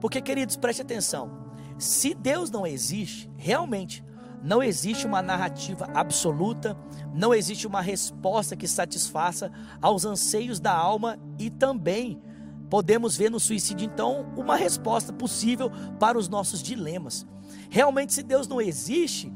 Porque, 0.00 0.20
queridos, 0.20 0.56
preste 0.56 0.82
atenção. 0.82 1.50
Se 1.78 2.14
Deus 2.14 2.50
não 2.50 2.66
existe, 2.66 3.30
realmente 3.36 4.04
não 4.42 4.62
existe 4.62 5.06
uma 5.06 5.20
narrativa 5.20 5.88
absoluta, 5.94 6.76
não 7.14 7.34
existe 7.34 7.66
uma 7.66 7.80
resposta 7.80 8.56
que 8.56 8.66
satisfaça 8.66 9.50
aos 9.82 10.04
anseios 10.04 10.58
da 10.58 10.72
alma 10.72 11.18
e 11.38 11.50
também 11.50 12.22
podemos 12.70 13.16
ver 13.16 13.30
no 13.30 13.40
suicídio, 13.40 13.84
então, 13.84 14.32
uma 14.36 14.56
resposta 14.56 15.12
possível 15.12 15.70
para 15.98 16.16
os 16.16 16.28
nossos 16.28 16.62
dilemas. 16.62 17.26
Realmente, 17.68 18.14
se 18.14 18.22
Deus 18.22 18.46
não 18.46 18.60
existe, 18.60 19.32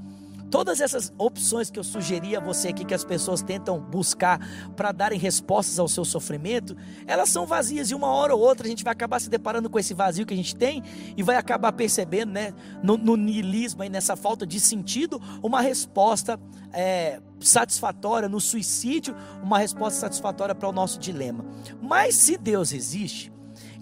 todas 0.54 0.80
essas 0.80 1.12
opções 1.18 1.68
que 1.68 1.80
eu 1.80 1.82
sugeri 1.82 2.36
a 2.36 2.38
você 2.38 2.68
aqui, 2.68 2.84
que 2.84 2.94
as 2.94 3.04
pessoas 3.04 3.42
tentam 3.42 3.80
buscar 3.80 4.38
para 4.76 4.92
darem 4.92 5.18
respostas 5.18 5.80
ao 5.80 5.88
seu 5.88 6.04
sofrimento, 6.04 6.76
elas 7.08 7.28
são 7.28 7.44
vazias 7.44 7.90
e 7.90 7.94
uma 7.94 8.06
hora 8.06 8.36
ou 8.36 8.40
outra 8.40 8.64
a 8.64 8.70
gente 8.70 8.84
vai 8.84 8.92
acabar 8.92 9.20
se 9.20 9.28
deparando 9.28 9.68
com 9.68 9.80
esse 9.80 9.92
vazio 9.92 10.24
que 10.24 10.32
a 10.32 10.36
gente 10.36 10.54
tem 10.54 10.80
e 11.16 11.24
vai 11.24 11.34
acabar 11.34 11.72
percebendo, 11.72 12.30
né, 12.30 12.54
no, 12.84 12.96
no 12.96 13.16
niilismo 13.16 13.82
e 13.82 13.88
nessa 13.88 14.14
falta 14.14 14.46
de 14.46 14.60
sentido, 14.60 15.20
uma 15.42 15.60
resposta 15.60 16.38
é, 16.72 17.20
satisfatória, 17.40 18.28
no 18.28 18.40
suicídio, 18.40 19.12
uma 19.42 19.58
resposta 19.58 19.98
satisfatória 19.98 20.54
para 20.54 20.68
o 20.68 20.72
nosso 20.72 21.00
dilema. 21.00 21.44
Mas 21.82 22.14
se 22.14 22.36
Deus 22.36 22.72
existe, 22.72 23.32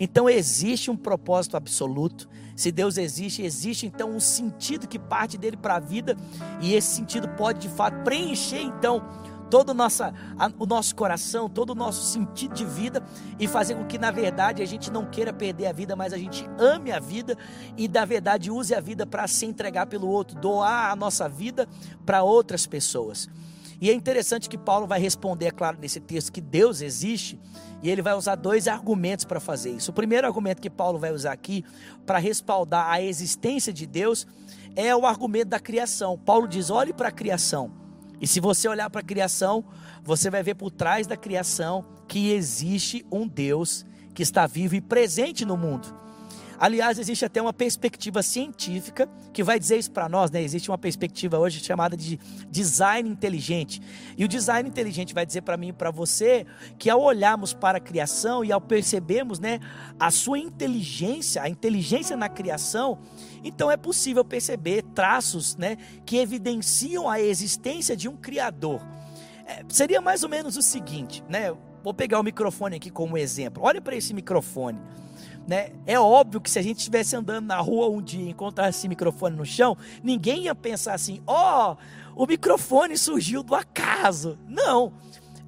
então 0.01 0.27
existe 0.27 0.91
um 0.91 0.97
propósito 0.97 1.55
absoluto. 1.55 2.31
Se 2.57 2.71
Deus 2.71 2.99
existe, 2.99 3.43
existe 3.43 3.87
então 3.87 4.11
um 4.11 4.21
sentido 4.21 4.87
que 4.87 4.99
parte 4.99 5.39
dele 5.39 5.57
para 5.57 5.77
a 5.77 5.81
vida, 5.81 6.17
e 6.61 6.75
esse 6.75 6.95
sentido 6.95 7.29
pode 7.31 7.61
de 7.61 7.69
fato 7.69 8.03
preencher 8.05 8.61
então 8.61 9.03
todo 9.53 9.69
o, 9.69 9.75
nossa, 9.75 10.15
o 10.59 10.65
nosso 10.65 10.95
coração, 10.95 11.47
todo 11.47 11.71
o 11.71 11.75
nosso 11.75 12.11
sentido 12.11 12.55
de 12.55 12.65
vida 12.65 13.03
e 13.39 13.47
fazer 13.47 13.75
com 13.75 13.85
que, 13.85 13.99
na 13.99 14.11
verdade, 14.11 14.63
a 14.63 14.67
gente 14.67 14.91
não 14.91 15.05
queira 15.05 15.31
perder 15.31 15.67
a 15.67 15.73
vida, 15.73 15.95
mas 15.95 16.15
a 16.15 16.17
gente 16.17 16.49
ame 16.59 16.91
a 16.91 16.99
vida 16.99 17.37
e, 17.77 17.87
na 17.87 18.07
verdade, 18.07 18.51
use 18.51 18.75
a 18.75 18.81
vida 18.81 19.05
para 19.05 19.29
se 19.29 19.45
entregar 19.45 19.85
pelo 19.89 20.09
outro, 20.09 20.41
doar 20.41 20.91
a 20.91 20.97
nossa 20.97 21.29
vida 21.29 21.69
para 22.07 22.23
outras 22.23 22.67
pessoas. 22.67 23.29
E 23.79 23.91
é 23.91 23.93
interessante 23.93 24.49
que 24.49 24.57
Paulo 24.57 24.87
vai 24.87 24.99
responder, 24.99 25.49
é 25.49 25.51
claro, 25.51 25.77
nesse 25.79 26.01
texto 26.01 26.33
que 26.33 26.41
Deus 26.41 26.81
existe, 26.81 27.39
e 27.83 27.91
ele 27.91 28.01
vai 28.01 28.15
usar 28.15 28.37
dois 28.37 28.69
argumentos 28.69 29.25
para 29.25 29.41
fazer 29.41 29.71
isso. 29.71 29.91
O 29.91 29.95
primeiro 29.95 30.27
argumento 30.27 30.63
que 30.63 30.71
Paulo 30.71 30.99
vai 30.99 31.13
usar 31.13 31.33
aqui 31.33 31.65
para 32.07 32.19
respaldar 32.19 32.89
a 32.89 33.03
existência 33.03 33.73
de 33.73 33.87
Deus 33.87 34.27
é 34.77 34.95
o 34.95 35.05
argumento 35.05 35.49
da 35.49 35.59
criação. 35.59 36.17
Paulo 36.17 36.47
diz: 36.47 36.71
olhe 36.71 36.93
para 36.93 37.09
a 37.09 37.13
criação. 37.13 37.73
E 38.21 38.27
se 38.27 38.39
você 38.39 38.69
olhar 38.69 38.89
para 38.89 39.01
a 39.01 39.05
criação, 39.05 39.65
você 40.05 40.31
vai 40.31 40.43
ver 40.43 40.55
por 40.55 40.71
trás 40.71 41.09
da 41.09 41.17
criação 41.17 41.85
que 42.07 42.31
existe 42.31 43.05
um 43.11 43.27
Deus 43.27 43.85
que 44.15 44.23
está 44.23 44.47
vivo 44.47 44.77
e 44.77 44.81
presente 44.81 45.45
no 45.45 45.57
mundo. 45.57 45.93
Aliás, 46.63 46.97
existe 46.97 47.25
até 47.25 47.43
uma 47.43 47.53
perspectiva 47.53 48.23
científica 48.23 49.09
que 49.33 49.43
vai 49.43 49.59
dizer 49.59 49.79
isso 49.79 49.91
para 49.91 50.09
nós, 50.09 50.31
né? 50.31 50.41
Existe 50.41 50.71
uma 50.71 50.79
perspectiva 50.79 51.37
hoje 51.37 51.59
chamada 51.59 51.97
de 51.97 52.21
design 52.49 53.11
inteligente. 53.11 53.83
E 54.17 54.25
o 54.25 54.29
design 54.29 54.69
inteligente 54.69 55.13
vai 55.13 55.27
dizer 55.27 55.41
para 55.41 55.57
mim 55.57 55.71
e 55.71 55.73
para 55.73 55.91
você 55.91 56.47
que 56.79 56.89
ao 56.89 57.03
olharmos 57.03 57.53
para 57.53 57.79
a 57.79 57.81
criação 57.81 58.45
e 58.45 58.53
ao 58.53 58.61
percebermos, 58.61 59.41
né, 59.41 59.59
a 59.99 60.09
sua 60.13 60.39
inteligência, 60.39 61.43
a 61.43 61.49
inteligência 61.49 62.17
na 62.17 62.29
criação, 62.29 63.01
então 63.43 63.69
é 63.69 63.77
possível 63.77 64.25
perceber 64.25 64.85
traços, 64.95 65.57
né, 65.57 65.77
que 66.07 66.17
evidenciam 66.17 67.11
a 67.11 67.21
existência 67.21 67.97
de 67.97 68.09
um 68.09 68.17
criador. 68.17 68.81
É, 69.47 69.65
seria 69.69 70.01
mais 70.01 70.23
ou 70.23 70.29
menos 70.29 70.57
o 70.57 70.63
seguinte, 70.63 71.25
né? 71.29 71.53
Vou 71.83 71.93
pegar 71.93 72.21
o 72.21 72.23
microfone 72.23 72.77
aqui 72.77 72.89
como 72.89 73.19
exemplo. 73.19 73.65
Olha 73.65 73.81
para 73.81 73.97
esse 73.97 74.15
microfone. 74.15 74.79
Né? 75.47 75.71
É 75.87 75.99
óbvio 75.99 76.41
que 76.41 76.51
se 76.51 76.59
a 76.59 76.63
gente 76.63 76.79
estivesse 76.79 77.17
andando 77.17 77.47
na 77.47 77.59
rua 77.59 77.89
um 77.89 78.01
dia 78.01 78.25
e 78.25 78.31
encontrasse 78.31 78.79
esse 78.79 78.89
microfone 78.89 79.37
no 79.37 79.45
chão, 79.45 79.77
ninguém 80.03 80.45
ia 80.45 80.55
pensar 80.55 80.95
assim: 80.95 81.21
ó, 81.27 81.77
oh, 82.17 82.23
o 82.23 82.27
microfone 82.27 82.97
surgiu 82.97 83.43
do 83.43 83.55
acaso. 83.55 84.39
Não. 84.47 84.93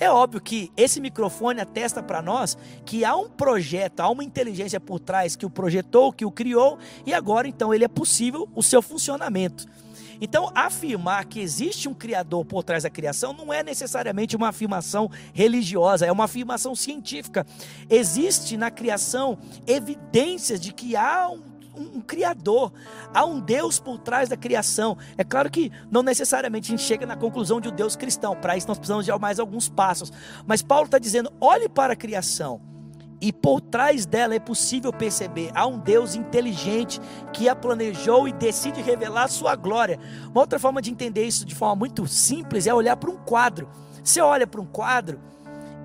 É 0.01 0.11
óbvio 0.11 0.41
que 0.41 0.73
esse 0.77 1.01
microfone 1.01 1.61
atesta 1.61 2.03
para 2.03 2.21
nós 2.21 2.59
que 2.85 3.05
há 3.05 3.15
um 3.15 3.29
projeto, 3.29 4.01
há 4.01 4.09
uma 4.09 4.25
inteligência 4.25 4.81
por 4.81 4.99
trás 4.99 5.37
que 5.37 5.47
o 5.47 5.51
projetou, 5.51 6.13
que 6.13 6.25
o 6.25 6.33
criou, 6.33 6.79
e 7.07 7.15
agora 7.15 7.47
então 7.47 7.73
ele 7.73 7.85
é 7.85 7.89
possível 7.89 8.49
o 8.55 8.63
seu 8.63 8.83
funcionamento. 8.83 9.67
Então, 10.21 10.51
afirmar 10.55 11.25
que 11.27 11.41
existe 11.41 11.89
um 11.89 11.95
Criador 11.95 12.45
por 12.45 12.63
trás 12.63 12.83
da 12.83 12.91
criação 12.91 13.33
não 13.33 13.53
é 13.53 13.63
necessariamente 13.63 14.37
uma 14.37 14.49
afirmação 14.49 15.11
religiosa, 15.33 16.07
é 16.07 16.13
uma 16.13 16.25
afirmação 16.25 16.75
científica. 16.75 17.47
Existe 17.89 18.57
na 18.57 18.71
criação 18.71 19.39
evidências 19.67 20.61
de 20.61 20.73
que 20.73 20.97
há 20.97 21.29
um 21.29 21.55
um, 21.77 22.01
Criador, 22.01 22.73
há 23.13 23.25
um 23.25 23.41
Deus 23.41 23.79
por 23.79 23.99
trás 23.99 24.29
da 24.29 24.37
criação. 24.37 24.97
É 25.17 25.25
claro 25.25 25.51
que 25.51 25.71
não 25.91 26.03
necessariamente 26.03 26.69
a 26.69 26.77
gente 26.77 26.87
chega 26.87 27.05
na 27.05 27.17
conclusão 27.17 27.61
de 27.61 27.69
um 27.69 27.73
Deus 27.73 27.97
cristão, 27.97 28.37
para 28.37 28.57
isso 28.57 28.69
nós 28.69 28.79
precisamos 28.79 29.05
de 29.05 29.19
mais 29.19 29.41
alguns 29.41 29.69
passos. 29.69 30.13
Mas 30.47 30.63
Paulo 30.63 30.87
está 30.87 30.99
dizendo: 30.99 31.33
olhe 31.41 31.69
para 31.69 31.95
a 31.95 31.97
criação 31.97 32.74
e 33.25 33.33
por 33.33 33.59
trás 33.59 34.05
dela 34.05 34.35
é 34.35 34.39
possível 34.39 34.93
perceber 34.93 35.51
há 35.55 35.67
um 35.67 35.79
Deus 35.79 36.15
inteligente 36.15 37.01
que 37.33 37.49
a 37.49 37.57
planejou 37.57 38.29
e 38.29 38.33
decide 38.35 38.83
revelar 38.83 39.29
sua 39.29 39.57
glória. 39.57 39.99
Uma 40.27 40.43
outra 40.43 40.59
forma 40.59 40.83
de 40.83 40.91
entender 40.91 41.25
isso 41.25 41.47
de 41.47 41.55
forma 41.55 41.75
muito 41.75 42.07
simples 42.07 42.67
é 42.67 42.75
olhar 42.75 42.99
para 42.99 43.09
um 43.09 43.17
quadro. 43.17 43.67
Você 44.03 44.21
olha 44.21 44.47
para 44.47 44.61
um 44.61 44.67
quadro 44.67 45.23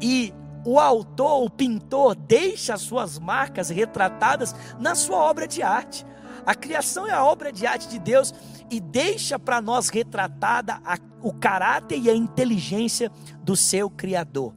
e 0.02 0.34
o 0.66 0.78
autor, 0.78 1.46
o 1.46 1.50
pintor, 1.50 2.14
deixa 2.14 2.74
as 2.74 2.82
suas 2.82 3.18
marcas 3.18 3.70
retratadas 3.70 4.54
na 4.78 4.94
sua 4.94 5.20
obra 5.20 5.48
de 5.48 5.64
arte. 5.64 6.06
A 6.46 6.54
criação 6.54 7.08
é 7.08 7.12
a 7.14 7.24
obra 7.24 7.54
de 7.54 7.66
arte 7.66 7.88
de 7.88 8.00
Deus 8.00 8.34
e 8.70 8.82
deixa 8.82 9.40
para 9.40 9.62
nós 9.62 9.88
retratada 9.88 10.82
a, 10.84 10.98
o 11.22 11.32
caráter 11.32 12.00
e 12.00 12.10
a 12.10 12.14
inteligência 12.14 13.10
do 13.42 13.56
seu 13.56 13.90
Criador. 13.90 14.54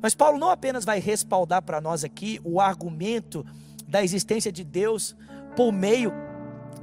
Mas 0.00 0.14
Paulo 0.14 0.38
não 0.38 0.50
apenas 0.50 0.84
vai 0.84 0.98
respaldar 0.98 1.62
para 1.62 1.80
nós 1.80 2.04
aqui 2.04 2.40
o 2.44 2.60
argumento 2.60 3.44
da 3.88 4.02
existência 4.02 4.50
de 4.50 4.64
Deus 4.64 5.16
por 5.54 5.72
meio 5.72 6.12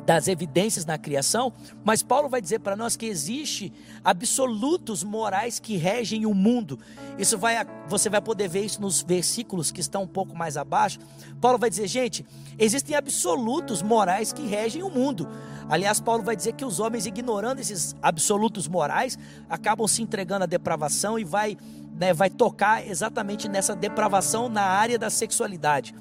das 0.06 0.28
evidências 0.28 0.86
na 0.86 0.98
criação, 0.98 1.54
mas 1.84 2.04
Paulo 2.04 2.28
vai 2.28 2.42
dizer 2.42 2.60
para 2.60 2.76
nós 2.76 2.96
que 2.96 3.06
existe 3.06 3.72
absolutos 4.04 5.04
morais 5.04 5.60
que 5.60 5.78
regem 5.78 6.26
o 6.26 6.34
mundo. 6.34 6.78
Isso 7.18 7.38
vai 7.38 7.66
você 7.88 8.10
vai 8.10 8.22
poder 8.22 8.48
ver 8.48 8.66
isso 8.66 8.82
nos 8.82 9.02
versículos 9.02 9.72
que 9.72 9.82
estão 9.82 10.04
um 10.04 10.08
pouco 10.08 10.36
mais 10.36 10.58
abaixo. 10.58 11.00
Paulo 11.40 11.58
vai 11.58 11.70
dizer, 11.70 11.88
gente, 11.88 12.26
existem 12.58 12.96
absolutos 12.96 13.82
morais 13.82 14.34
que 14.34 14.46
regem 14.46 14.84
o 14.84 14.90
mundo. 14.90 15.28
Aliás, 15.70 16.00
Paulo 16.02 16.24
vai 16.24 16.36
dizer 16.36 16.54
que 16.54 16.66
os 16.66 16.80
homens 16.80 17.06
ignorando 17.06 17.60
esses 17.60 17.96
absolutos 18.02 18.68
morais 18.68 19.18
acabam 19.50 19.88
se 19.88 20.02
entregando 20.02 20.44
à 20.44 20.48
depravação 20.48 21.18
e 21.18 21.24
vai 21.24 21.58
né, 21.96 22.14
vai 22.14 22.30
tocar 22.30 22.86
exatamente 22.88 23.48
nessa 23.48 23.76
depravação 23.76 24.50
na 24.50 24.64
área 24.64 24.98
da 24.98 25.10
sexualidade. 25.10 25.94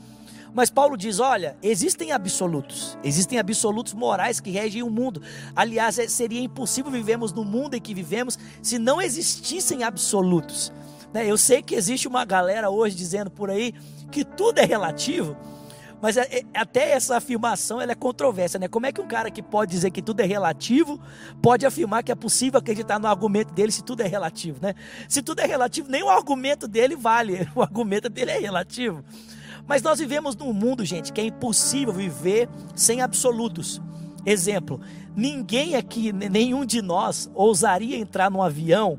Mas 0.54 0.70
Paulo 0.70 0.96
diz: 0.96 1.18
olha, 1.18 1.56
existem 1.62 2.12
absolutos, 2.12 2.98
existem 3.02 3.38
absolutos 3.38 3.94
morais 3.94 4.40
que 4.40 4.50
regem 4.50 4.82
o 4.82 4.90
mundo. 4.90 5.22
Aliás, 5.56 5.98
é, 5.98 6.08
seria 6.08 6.40
impossível 6.40 6.90
vivermos 6.90 7.32
no 7.32 7.44
mundo 7.44 7.74
em 7.74 7.80
que 7.80 7.94
vivemos 7.94 8.38
se 8.60 8.78
não 8.78 9.00
existissem 9.00 9.82
absolutos. 9.82 10.72
Né, 11.12 11.26
eu 11.26 11.36
sei 11.36 11.62
que 11.62 11.74
existe 11.74 12.08
uma 12.08 12.24
galera 12.24 12.70
hoje 12.70 12.96
dizendo 12.96 13.30
por 13.30 13.50
aí 13.50 13.74
que 14.10 14.24
tudo 14.24 14.58
é 14.58 14.64
relativo, 14.64 15.36
mas 16.02 16.16
é, 16.16 16.22
é, 16.22 16.44
até 16.52 16.90
essa 16.90 17.16
afirmação 17.16 17.80
ela 17.80 17.92
é 17.92 17.94
controversa, 17.94 18.58
né? 18.58 18.66
Como 18.66 18.84
é 18.84 18.92
que 18.92 19.00
um 19.00 19.06
cara 19.06 19.30
que 19.30 19.40
pode 19.40 19.70
dizer 19.70 19.92
que 19.92 20.02
tudo 20.02 20.18
é 20.18 20.24
relativo 20.24 21.00
pode 21.40 21.64
afirmar 21.64 22.02
que 22.02 22.10
é 22.10 22.14
possível 22.16 22.58
acreditar 22.58 22.98
no 22.98 23.06
argumento 23.06 23.54
dele 23.54 23.70
se 23.70 23.84
tudo 23.84 24.02
é 24.02 24.08
relativo, 24.08 24.58
né? 24.60 24.74
Se 25.08 25.22
tudo 25.22 25.38
é 25.38 25.46
relativo, 25.46 25.88
nem 25.88 26.02
o 26.02 26.08
argumento 26.08 26.66
dele 26.66 26.96
vale. 26.96 27.48
O 27.54 27.62
argumento 27.62 28.08
dele 28.08 28.32
é 28.32 28.38
relativo. 28.38 29.04
Mas 29.66 29.82
nós 29.82 30.00
vivemos 30.00 30.34
num 30.34 30.52
mundo, 30.52 30.84
gente, 30.84 31.12
que 31.12 31.20
é 31.20 31.24
impossível 31.24 31.92
viver 31.92 32.48
sem 32.74 33.00
absolutos. 33.00 33.80
Exemplo, 34.26 34.80
ninguém 35.14 35.76
aqui, 35.76 36.12
nenhum 36.12 36.64
de 36.64 36.82
nós 36.82 37.30
ousaria 37.32 37.96
entrar 37.96 38.28
num 38.28 38.42
avião 38.42 38.98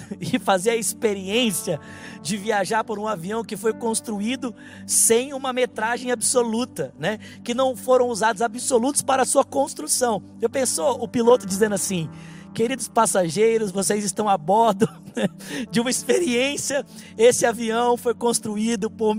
e 0.20 0.38
fazer 0.38 0.70
a 0.70 0.76
experiência 0.76 1.80
de 2.22 2.36
viajar 2.36 2.84
por 2.84 2.98
um 2.98 3.06
avião 3.06 3.44
que 3.44 3.56
foi 3.56 3.72
construído 3.72 4.54
sem 4.86 5.32
uma 5.32 5.52
metragem 5.52 6.10
absoluta, 6.10 6.92
né? 6.98 7.18
Que 7.42 7.54
não 7.54 7.76
foram 7.76 8.08
usados 8.08 8.42
absolutos 8.42 9.02
para 9.02 9.22
a 9.22 9.26
sua 9.26 9.44
construção. 9.44 10.22
Eu 10.40 10.50
pensou 10.50 11.02
o 11.02 11.08
piloto 11.08 11.46
dizendo 11.46 11.74
assim: 11.74 12.08
Queridos 12.54 12.88
passageiros, 12.88 13.70
vocês 13.70 14.04
estão 14.04 14.28
a 14.28 14.38
bordo 14.38 14.88
de 15.70 15.80
uma 15.80 15.90
experiência. 15.90 16.84
Esse 17.16 17.46
avião 17.46 17.96
foi 17.96 18.14
construído 18.14 18.90
por, 18.90 19.16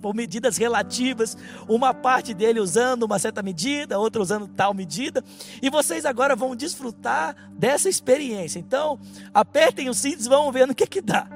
por, 0.00 0.14
medidas 0.14 0.56
relativas, 0.56 1.36
uma 1.68 1.92
parte 1.92 2.34
dele 2.34 2.60
usando 2.60 3.04
uma 3.04 3.18
certa 3.18 3.42
medida, 3.42 3.98
outra 3.98 4.22
usando 4.22 4.48
tal 4.48 4.74
medida, 4.74 5.22
e 5.62 5.70
vocês 5.70 6.04
agora 6.04 6.36
vão 6.36 6.56
desfrutar 6.56 7.36
dessa 7.52 7.88
experiência. 7.88 8.58
Então, 8.58 8.98
apertem 9.32 9.88
os 9.88 9.98
cintos 9.98 10.26
vão 10.26 10.50
ver 10.52 10.66
no 10.66 10.74
que 10.74 10.86
que 10.86 11.00
dá. 11.00 11.28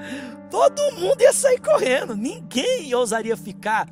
Todo 0.51 0.93
mundo 0.97 1.21
ia 1.21 1.33
sair 1.33 1.61
correndo, 1.61 2.17
ninguém 2.17 2.95
ousaria 2.95 3.37
ficar 3.37 3.89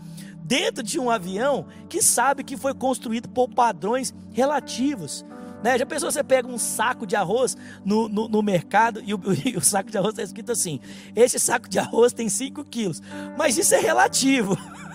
dentro 0.46 0.82
de 0.82 0.98
um 1.00 1.10
avião 1.10 1.66
que 1.88 2.00
sabe 2.00 2.44
que 2.44 2.56
foi 2.56 2.72
construído 2.72 3.28
por 3.28 3.48
padrões 3.48 4.14
relativos. 4.32 5.24
Né? 5.62 5.78
Já 5.78 5.86
pensou 5.86 6.10
você 6.10 6.22
pega 6.22 6.48
um 6.48 6.58
saco 6.58 7.06
de 7.06 7.16
arroz 7.16 7.56
no, 7.84 8.08
no, 8.08 8.28
no 8.28 8.42
mercado 8.42 9.02
e 9.04 9.14
o, 9.14 9.20
e 9.44 9.56
o, 9.56 9.60
saco 9.60 9.90
de 9.90 9.98
arroz 9.98 10.12
está 10.12 10.22
escrito 10.22 10.52
assim: 10.52 10.80
esse 11.14 11.38
saco 11.38 11.68
de 11.68 11.78
arroz 11.78 12.12
tem 12.12 12.28
5 12.28 12.64
quilos. 12.64 13.02
Mas 13.36 13.56
isso 13.56 13.74
é 13.74 13.80
relativo. 13.80 14.56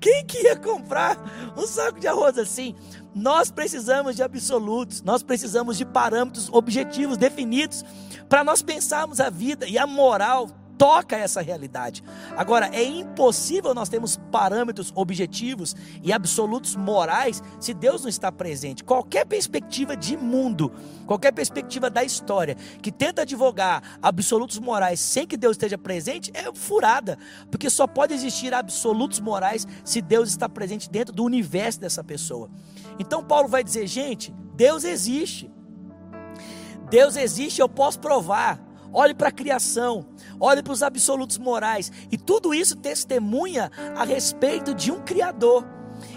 Quem 0.00 0.24
que 0.26 0.42
ia 0.42 0.56
comprar 0.56 1.16
um 1.56 1.66
saco 1.66 2.00
de 2.00 2.06
arroz 2.06 2.38
assim? 2.38 2.74
Nós 3.14 3.50
precisamos 3.50 4.16
de 4.16 4.22
absolutos, 4.22 5.02
nós 5.02 5.22
precisamos 5.22 5.76
de 5.76 5.84
parâmetros 5.84 6.48
objetivos 6.52 7.16
definidos 7.16 7.84
para 8.28 8.44
nós 8.44 8.62
pensarmos 8.62 9.20
a 9.20 9.30
vida 9.30 9.66
e 9.66 9.78
a 9.78 9.86
moral 9.86 10.48
toca 10.78 11.16
essa 11.16 11.42
realidade. 11.42 12.04
Agora, 12.36 12.70
é 12.72 12.82
impossível 12.84 13.74
nós 13.74 13.88
termos 13.88 14.16
parâmetros 14.30 14.92
objetivos 14.94 15.74
e 16.02 16.12
absolutos 16.12 16.76
morais 16.76 17.42
se 17.58 17.74
Deus 17.74 18.02
não 18.02 18.08
está 18.08 18.30
presente. 18.30 18.84
Qualquer 18.84 19.26
perspectiva 19.26 19.96
de 19.96 20.16
mundo, 20.16 20.72
qualquer 21.04 21.32
perspectiva 21.32 21.90
da 21.90 22.04
história 22.04 22.56
que 22.80 22.92
tenta 22.92 23.22
advogar 23.22 23.98
absolutos 24.00 24.58
morais 24.58 25.00
sem 25.00 25.26
que 25.26 25.36
Deus 25.36 25.54
esteja 25.54 25.76
presente 25.76 26.30
é 26.32 26.54
furada, 26.54 27.18
porque 27.50 27.68
só 27.68 27.86
pode 27.86 28.14
existir 28.14 28.54
absolutos 28.54 29.18
morais 29.18 29.66
se 29.84 30.00
Deus 30.00 30.28
está 30.28 30.48
presente 30.48 30.88
dentro 30.88 31.12
do 31.12 31.24
universo 31.24 31.80
dessa 31.80 32.04
pessoa. 32.04 32.48
Então 33.00 33.24
Paulo 33.24 33.48
vai 33.48 33.64
dizer, 33.64 33.86
gente, 33.88 34.32
Deus 34.54 34.84
existe. 34.84 35.50
Deus 36.88 37.16
existe, 37.16 37.60
eu 37.60 37.68
posso 37.68 37.98
provar. 37.98 38.60
Olhe 38.92 39.14
para 39.14 39.28
a 39.28 39.32
criação, 39.32 40.06
olhe 40.40 40.62
para 40.62 40.72
os 40.72 40.82
absolutos 40.82 41.38
morais, 41.38 41.90
e 42.10 42.16
tudo 42.16 42.54
isso 42.54 42.76
testemunha 42.76 43.70
a 43.96 44.04
respeito 44.04 44.74
de 44.74 44.90
um 44.90 45.00
Criador. 45.00 45.66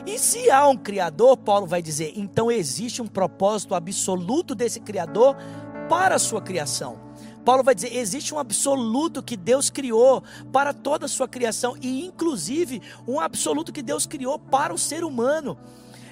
E 0.06 0.20
se 0.20 0.50
há 0.52 0.68
um 0.68 0.78
Criador, 0.78 1.38
Paulo 1.38 1.66
vai 1.66 1.82
dizer, 1.82 2.14
então 2.16 2.52
existe 2.52 3.02
um 3.02 3.08
propósito 3.08 3.74
absoluto 3.74 4.54
desse 4.54 4.80
Criador 4.80 5.36
para 5.90 6.16
a 6.16 6.20
sua 6.20 6.42
criação. 6.42 7.00
Paulo 7.44 7.64
vai 7.64 7.76
dizer: 7.76 7.96
existe 7.96 8.34
um 8.34 8.40
absoluto 8.40 9.24
que 9.24 9.36
Deus 9.36 9.70
criou 9.70 10.24
para 10.52 10.74
toda 10.74 11.06
a 11.06 11.10
sua 11.10 11.28
criação, 11.28 11.76
e 11.82 12.06
inclusive 12.06 12.82
um 13.08 13.20
absoluto 13.20 13.74
que 13.74 13.82
Deus 13.82 14.06
criou 14.06 14.38
para 14.38 14.74
o 14.74 14.78
ser 14.78 15.04
humano. 15.04 15.58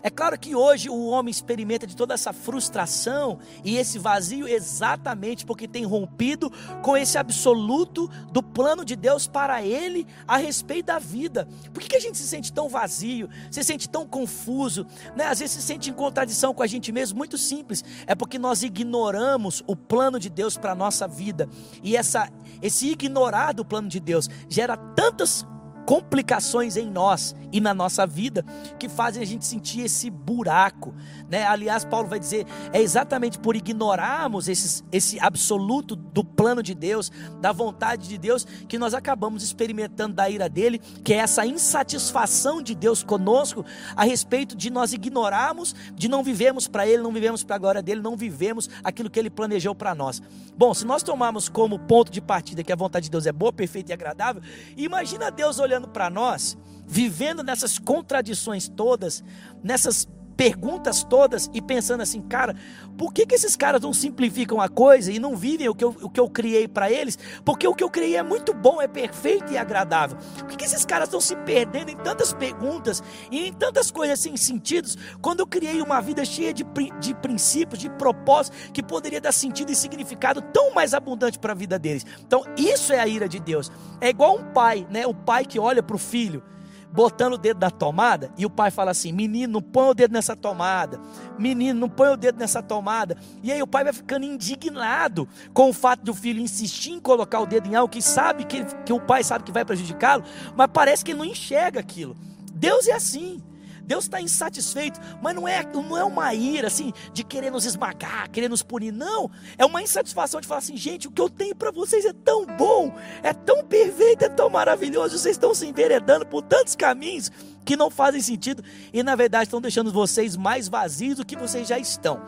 É 0.01 0.09
claro 0.09 0.37
que 0.37 0.55
hoje 0.55 0.89
o 0.89 1.07
homem 1.07 1.31
experimenta 1.31 1.85
de 1.85 1.95
toda 1.95 2.13
essa 2.13 2.31
frustração 2.31 3.39
e 3.63 3.77
esse 3.77 3.99
vazio 3.99 4.47
exatamente 4.47 5.45
porque 5.45 5.67
tem 5.67 5.85
rompido 5.85 6.51
com 6.81 6.95
esse 6.95 7.17
absoluto 7.17 8.09
do 8.31 8.41
plano 8.41 8.85
de 8.85 8.95
Deus 8.95 9.27
para 9.27 9.63
ele 9.63 10.07
a 10.27 10.37
respeito 10.37 10.87
da 10.87 10.99
vida. 10.99 11.47
Por 11.73 11.83
que, 11.83 11.95
a 11.95 11.99
gente 11.99 12.17
se 12.17 12.27
sente 12.27 12.53
tão 12.53 12.69
vazio, 12.69 13.29
se 13.51 13.63
sente 13.63 13.89
tão 13.89 14.07
confuso, 14.07 14.85
né? 15.15 15.25
às 15.25 15.39
vezes 15.39 15.55
se 15.55 15.61
sente 15.61 15.89
em 15.89 15.93
contradição 15.93 16.53
com 16.53 16.63
a 16.63 16.67
gente 16.67 16.91
mesmo? 16.91 17.17
Muito 17.17 17.37
simples, 17.37 17.83
é 18.07 18.15
porque 18.15 18.39
nós 18.39 18.63
ignoramos 18.63 19.63
o 19.67 19.75
plano 19.75 20.19
de 20.19 20.29
Deus 20.29 20.57
para 20.57 20.71
a 20.71 20.75
nossa 20.75 21.07
vida 21.07 21.49
e 21.83 21.97
essa, 21.97 22.29
esse 22.61 22.89
ignorar 22.89 23.53
do 23.53 23.65
plano 23.65 23.89
de 23.89 23.99
Deus 23.99 24.29
gera 24.47 24.77
tantas 24.77 25.45
complicações 25.89 26.77
em 26.77 26.87
nós 26.87 27.35
e 27.51 27.59
na 27.59 27.73
nossa 27.73 28.05
vida 28.05 28.45
que 28.77 28.87
fazem 28.87 29.23
a 29.23 29.25
gente 29.25 29.43
sentir 29.43 29.81
esse 29.81 30.07
buraco, 30.07 30.93
né? 31.27 31.47
Aliás, 31.47 31.83
Paulo 31.83 32.07
vai 32.07 32.19
dizer 32.19 32.45
é 32.71 32.79
exatamente 32.79 33.39
por 33.39 33.55
ignorarmos 33.55 34.47
esses, 34.47 34.83
esse 34.91 35.19
absoluto 35.19 35.95
do 35.95 36.23
plano 36.23 36.61
de 36.61 36.75
Deus, 36.75 37.11
da 37.41 37.51
vontade 37.51 38.07
de 38.07 38.19
Deus, 38.19 38.45
que 38.67 38.77
nós 38.77 38.93
acabamos 38.93 39.41
experimentando 39.41 40.13
da 40.13 40.29
ira 40.29 40.47
dele, 40.47 40.77
que 41.03 41.11
é 41.11 41.17
essa 41.17 41.43
insatisfação 41.43 42.61
de 42.61 42.75
Deus 42.75 43.01
conosco 43.01 43.65
a 43.95 44.03
respeito 44.03 44.55
de 44.55 44.69
nós 44.69 44.93
ignorarmos, 44.93 45.73
de 45.95 46.07
não 46.07 46.23
vivemos 46.23 46.67
para 46.67 46.85
ele, 46.85 47.01
não 47.01 47.11
vivemos 47.11 47.43
para 47.43 47.55
a 47.55 47.59
glória 47.59 47.81
dele, 47.81 47.99
não 47.99 48.15
vivemos 48.15 48.69
aquilo 48.83 49.09
que 49.09 49.17
ele 49.17 49.31
planejou 49.31 49.73
para 49.73 49.95
nós. 49.95 50.21
Bom, 50.55 50.71
se 50.71 50.85
nós 50.85 51.01
tomarmos 51.01 51.49
como 51.49 51.79
ponto 51.79 52.11
de 52.11 52.21
partida 52.21 52.63
que 52.63 52.71
a 52.71 52.75
vontade 52.75 53.05
de 53.05 53.09
Deus 53.09 53.25
é 53.25 53.31
boa, 53.31 53.51
perfeita 53.51 53.91
e 53.91 53.93
agradável, 53.93 54.43
imagina 54.77 55.31
Deus 55.31 55.57
olhando 55.57 55.78
olhando 55.79 55.87
para 55.87 56.09
nós, 56.09 56.57
vivendo 56.85 57.41
nessas 57.43 57.79
contradições 57.79 58.67
todas, 58.67 59.23
nessas 59.63 60.07
perguntas 60.39 61.03
todas 61.03 61.51
e 61.53 61.61
pensando 61.61 61.99
assim, 61.99 62.21
cara, 62.21 62.55
por 62.97 63.11
que, 63.11 63.25
que 63.25 63.35
esses 63.35 63.57
caras 63.57 63.81
não 63.81 63.91
simplificam 63.91 64.61
a 64.61 64.69
coisa 64.69 65.11
e 65.11 65.19
não 65.19 65.35
vivem 65.35 65.67
o 65.67 65.75
que 65.75 65.83
eu, 65.83 65.93
o 66.01 66.09
que 66.09 66.17
eu 66.17 66.29
criei 66.29 66.65
para 66.65 66.89
eles? 66.89 67.19
Porque 67.43 67.67
o 67.67 67.75
que 67.75 67.83
eu 67.83 67.89
criei 67.89 68.15
é 68.15 68.23
muito 68.23 68.53
bom, 68.53 68.81
é 68.81 68.87
perfeito 68.87 69.51
e 69.51 69.57
agradável. 69.57 70.17
Por 70.37 70.47
que, 70.47 70.55
que 70.55 70.63
esses 70.63 70.85
caras 70.85 71.09
estão 71.09 71.19
se 71.19 71.35
perdendo 71.35 71.91
em 71.91 71.97
tantas 71.97 72.31
perguntas 72.31 73.03
e 73.29 73.47
em 73.49 73.51
tantas 73.51 73.91
coisas 73.91 74.17
sem 74.17 74.37
sentidos, 74.37 74.97
quando 75.21 75.41
eu 75.41 75.47
criei 75.47 75.81
uma 75.81 75.99
vida 75.99 76.23
cheia 76.23 76.53
de, 76.53 76.65
de 77.01 77.13
princípios, 77.15 77.77
de 77.77 77.89
propósitos, 77.89 78.71
que 78.71 78.81
poderia 78.81 79.19
dar 79.19 79.33
sentido 79.33 79.73
e 79.73 79.75
significado 79.75 80.41
tão 80.41 80.73
mais 80.73 80.93
abundante 80.93 81.37
para 81.37 81.51
a 81.51 81.55
vida 81.55 81.77
deles? 81.77 82.05
Então, 82.25 82.45
isso 82.55 82.93
é 82.93 82.99
a 83.01 83.05
ira 83.05 83.27
de 83.27 83.41
Deus. 83.41 83.69
É 83.99 84.07
igual 84.07 84.37
um 84.37 84.53
pai, 84.53 84.87
né? 84.89 85.05
O 85.05 85.13
pai 85.13 85.43
que 85.43 85.59
olha 85.59 85.83
para 85.83 85.97
o 85.97 85.99
filho 85.99 86.41
botando 86.91 87.33
o 87.33 87.37
dedo 87.37 87.59
na 87.59 87.69
tomada, 87.69 88.31
e 88.37 88.45
o 88.45 88.49
pai 88.49 88.71
fala 88.71 88.91
assim: 88.91 89.11
menino, 89.11 89.53
não 89.53 89.61
põe 89.61 89.89
o 89.89 89.93
dedo 89.93 90.11
nessa 90.11 90.35
tomada, 90.35 90.99
menino, 91.37 91.79
não 91.79 91.89
põe 91.89 92.09
o 92.09 92.17
dedo 92.17 92.39
nessa 92.39 92.61
tomada. 92.61 93.17
E 93.43 93.51
aí 93.51 93.61
o 93.61 93.67
pai 93.67 93.83
vai 93.83 93.93
ficando 93.93 94.25
indignado 94.25 95.27
com 95.53 95.69
o 95.69 95.73
fato 95.73 96.03
do 96.03 96.13
filho 96.13 96.39
insistir 96.39 96.91
em 96.91 96.99
colocar 96.99 97.39
o 97.39 97.45
dedo 97.45 97.67
em 97.67 97.75
algo 97.75 97.91
que 97.91 98.01
sabe 98.01 98.43
que, 98.45 98.63
que 98.85 98.93
o 98.93 98.99
pai 98.99 99.23
sabe 99.23 99.43
que 99.43 99.51
vai 99.51 99.63
prejudicá-lo, 99.63 100.23
mas 100.55 100.67
parece 100.71 101.03
que 101.03 101.11
ele 101.11 101.19
não 101.19 101.25
enxerga 101.25 101.79
aquilo. 101.79 102.15
Deus 102.53 102.87
é 102.87 102.93
assim. 102.93 103.41
Deus 103.89 104.03
está 104.03 104.21
insatisfeito, 104.21 104.99
mas 105.19 105.35
não 105.35 105.47
é, 105.47 105.63
não 105.73 105.97
é 105.97 106.03
uma 106.03 106.31
ira 106.31 106.67
assim 106.67 106.93
de 107.11 107.23
querer 107.23 107.49
nos 107.49 107.65
esmagar, 107.65 108.29
querer 108.29 108.47
nos 108.47 108.61
punir, 108.61 108.93
não. 108.93 109.31
É 109.57 109.65
uma 109.65 109.81
insatisfação 109.81 110.39
de 110.39 110.45
falar 110.45 110.59
assim, 110.59 110.77
gente, 110.77 111.07
o 111.07 111.11
que 111.11 111.19
eu 111.19 111.27
tenho 111.27 111.55
para 111.55 111.71
vocês 111.71 112.05
é 112.05 112.13
tão 112.13 112.45
bom, 112.45 112.93
é 113.23 113.33
tão 113.33 113.65
perfeito, 113.65 114.25
é 114.25 114.29
tão 114.29 114.47
maravilhoso. 114.47 115.17
Vocês 115.17 115.35
estão 115.35 115.55
se 115.55 115.65
enveredando 115.65 116.23
por 116.23 116.43
tantos 116.43 116.75
caminhos 116.75 117.31
que 117.65 117.75
não 117.75 117.89
fazem 117.89 118.21
sentido 118.21 118.63
e 118.93 119.01
na 119.01 119.15
verdade 119.15 119.45
estão 119.45 119.59
deixando 119.59 119.91
vocês 119.91 120.37
mais 120.37 120.67
vazios 120.67 121.17
do 121.17 121.25
que 121.25 121.35
vocês 121.35 121.67
já 121.67 121.79
estão. 121.79 122.21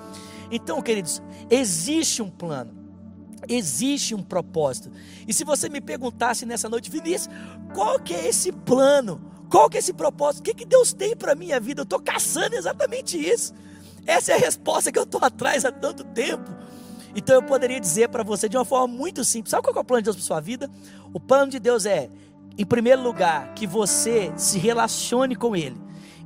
Então, 0.49 0.81
queridos, 0.81 1.21
existe 1.47 2.23
um 2.23 2.29
plano. 2.31 2.73
Existe 3.47 4.15
um 4.15 4.23
propósito. 4.23 4.91
E 5.27 5.33
se 5.33 5.43
você 5.43 5.69
me 5.69 5.79
perguntasse 5.79 6.43
nessa 6.43 6.67
noite, 6.67 6.89
Vinícius, 6.89 7.31
qual 7.71 7.99
que 7.99 8.15
é 8.15 8.27
esse 8.27 8.51
plano? 8.51 9.30
Qual 9.51 9.69
que 9.69 9.75
é 9.75 9.79
esse 9.79 9.91
propósito? 9.91 10.39
O 10.39 10.43
que, 10.43 10.53
que 10.53 10.65
Deus 10.65 10.93
tem 10.93 11.13
para 11.13 11.35
minha 11.35 11.59
vida? 11.59 11.81
Eu 11.81 11.83
estou 11.83 11.99
caçando 11.99 12.55
exatamente 12.55 13.17
isso. 13.17 13.53
Essa 14.07 14.31
é 14.31 14.35
a 14.35 14.39
resposta 14.39 14.93
que 14.93 14.97
eu 14.97 15.03
estou 15.03 15.19
atrás 15.21 15.65
há 15.65 15.71
tanto 15.71 16.05
tempo. 16.05 16.49
Então 17.13 17.35
eu 17.35 17.43
poderia 17.43 17.77
dizer 17.77 18.07
para 18.07 18.23
você 18.23 18.47
de 18.47 18.55
uma 18.55 18.63
forma 18.63 18.87
muito 18.87 19.25
simples: 19.25 19.51
sabe 19.51 19.63
qual 19.63 19.75
é 19.75 19.79
o 19.79 19.83
plano 19.83 20.01
de 20.01 20.05
Deus 20.05 20.15
para 20.15 20.25
sua 20.25 20.39
vida? 20.39 20.69
O 21.13 21.19
plano 21.19 21.51
de 21.51 21.59
Deus 21.59 21.85
é, 21.85 22.09
em 22.57 22.65
primeiro 22.65 23.01
lugar, 23.01 23.53
que 23.53 23.67
você 23.67 24.31
se 24.37 24.57
relacione 24.57 25.35
com 25.35 25.53
Ele. 25.53 25.75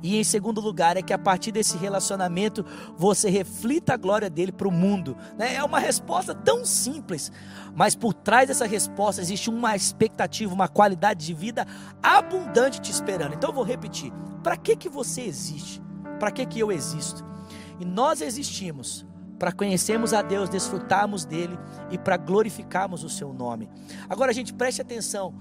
E 0.02 0.18
em 0.18 0.24
segundo 0.24 0.60
lugar, 0.60 0.96
é 0.96 1.02
que 1.02 1.12
a 1.12 1.18
partir 1.18 1.52
desse 1.52 1.76
relacionamento 1.76 2.64
você 2.96 3.28
reflita 3.30 3.94
a 3.94 3.96
glória 3.96 4.30
dele 4.30 4.52
para 4.52 4.68
o 4.68 4.72
mundo. 4.72 5.16
Né? 5.38 5.54
É 5.54 5.64
uma 5.64 5.78
resposta 5.78 6.34
tão 6.34 6.64
simples, 6.64 7.30
mas 7.74 7.94
por 7.94 8.12
trás 8.14 8.48
dessa 8.48 8.66
resposta 8.66 9.20
existe 9.20 9.50
uma 9.50 9.74
expectativa, 9.74 10.52
uma 10.52 10.68
qualidade 10.68 11.24
de 11.24 11.34
vida 11.34 11.66
abundante 12.02 12.80
te 12.80 12.90
esperando. 12.90 13.34
Então 13.34 13.50
eu 13.50 13.54
vou 13.54 13.64
repetir: 13.64 14.12
para 14.42 14.56
que, 14.56 14.76
que 14.76 14.88
você 14.88 15.22
existe? 15.22 15.82
Para 16.18 16.30
que, 16.30 16.46
que 16.46 16.60
eu 16.60 16.72
existo? 16.72 17.24
E 17.78 17.84
nós 17.84 18.20
existimos 18.20 19.06
para 19.38 19.52
conhecermos 19.52 20.12
a 20.14 20.22
Deus, 20.22 20.48
desfrutarmos 20.48 21.24
dele 21.24 21.58
e 21.90 21.98
para 21.98 22.16
glorificarmos 22.16 23.04
o 23.04 23.08
seu 23.08 23.32
nome. 23.32 23.68
Agora, 24.08 24.32
gente, 24.32 24.52
preste 24.54 24.80
atenção 24.80 25.34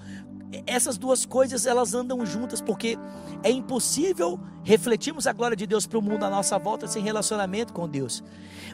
essas 0.66 0.98
duas 0.98 1.26
coisas 1.26 1.66
elas 1.66 1.94
andam 1.94 2.26
juntas 2.26 2.62
porque 2.62 2.98
é 3.44 3.50
impossível 3.50 4.40
refletirmos 4.64 5.28
a 5.28 5.34
glória 5.34 5.56
de 5.56 5.68
Deus 5.68 5.86
para 5.86 6.00
o 6.00 6.02
mundo 6.02 6.24
à 6.24 6.30
nossa 6.30 6.58
volta 6.58 6.88
sem 6.88 7.04
relacionamento 7.04 7.74
com 7.74 7.88
Deus. 7.88 8.24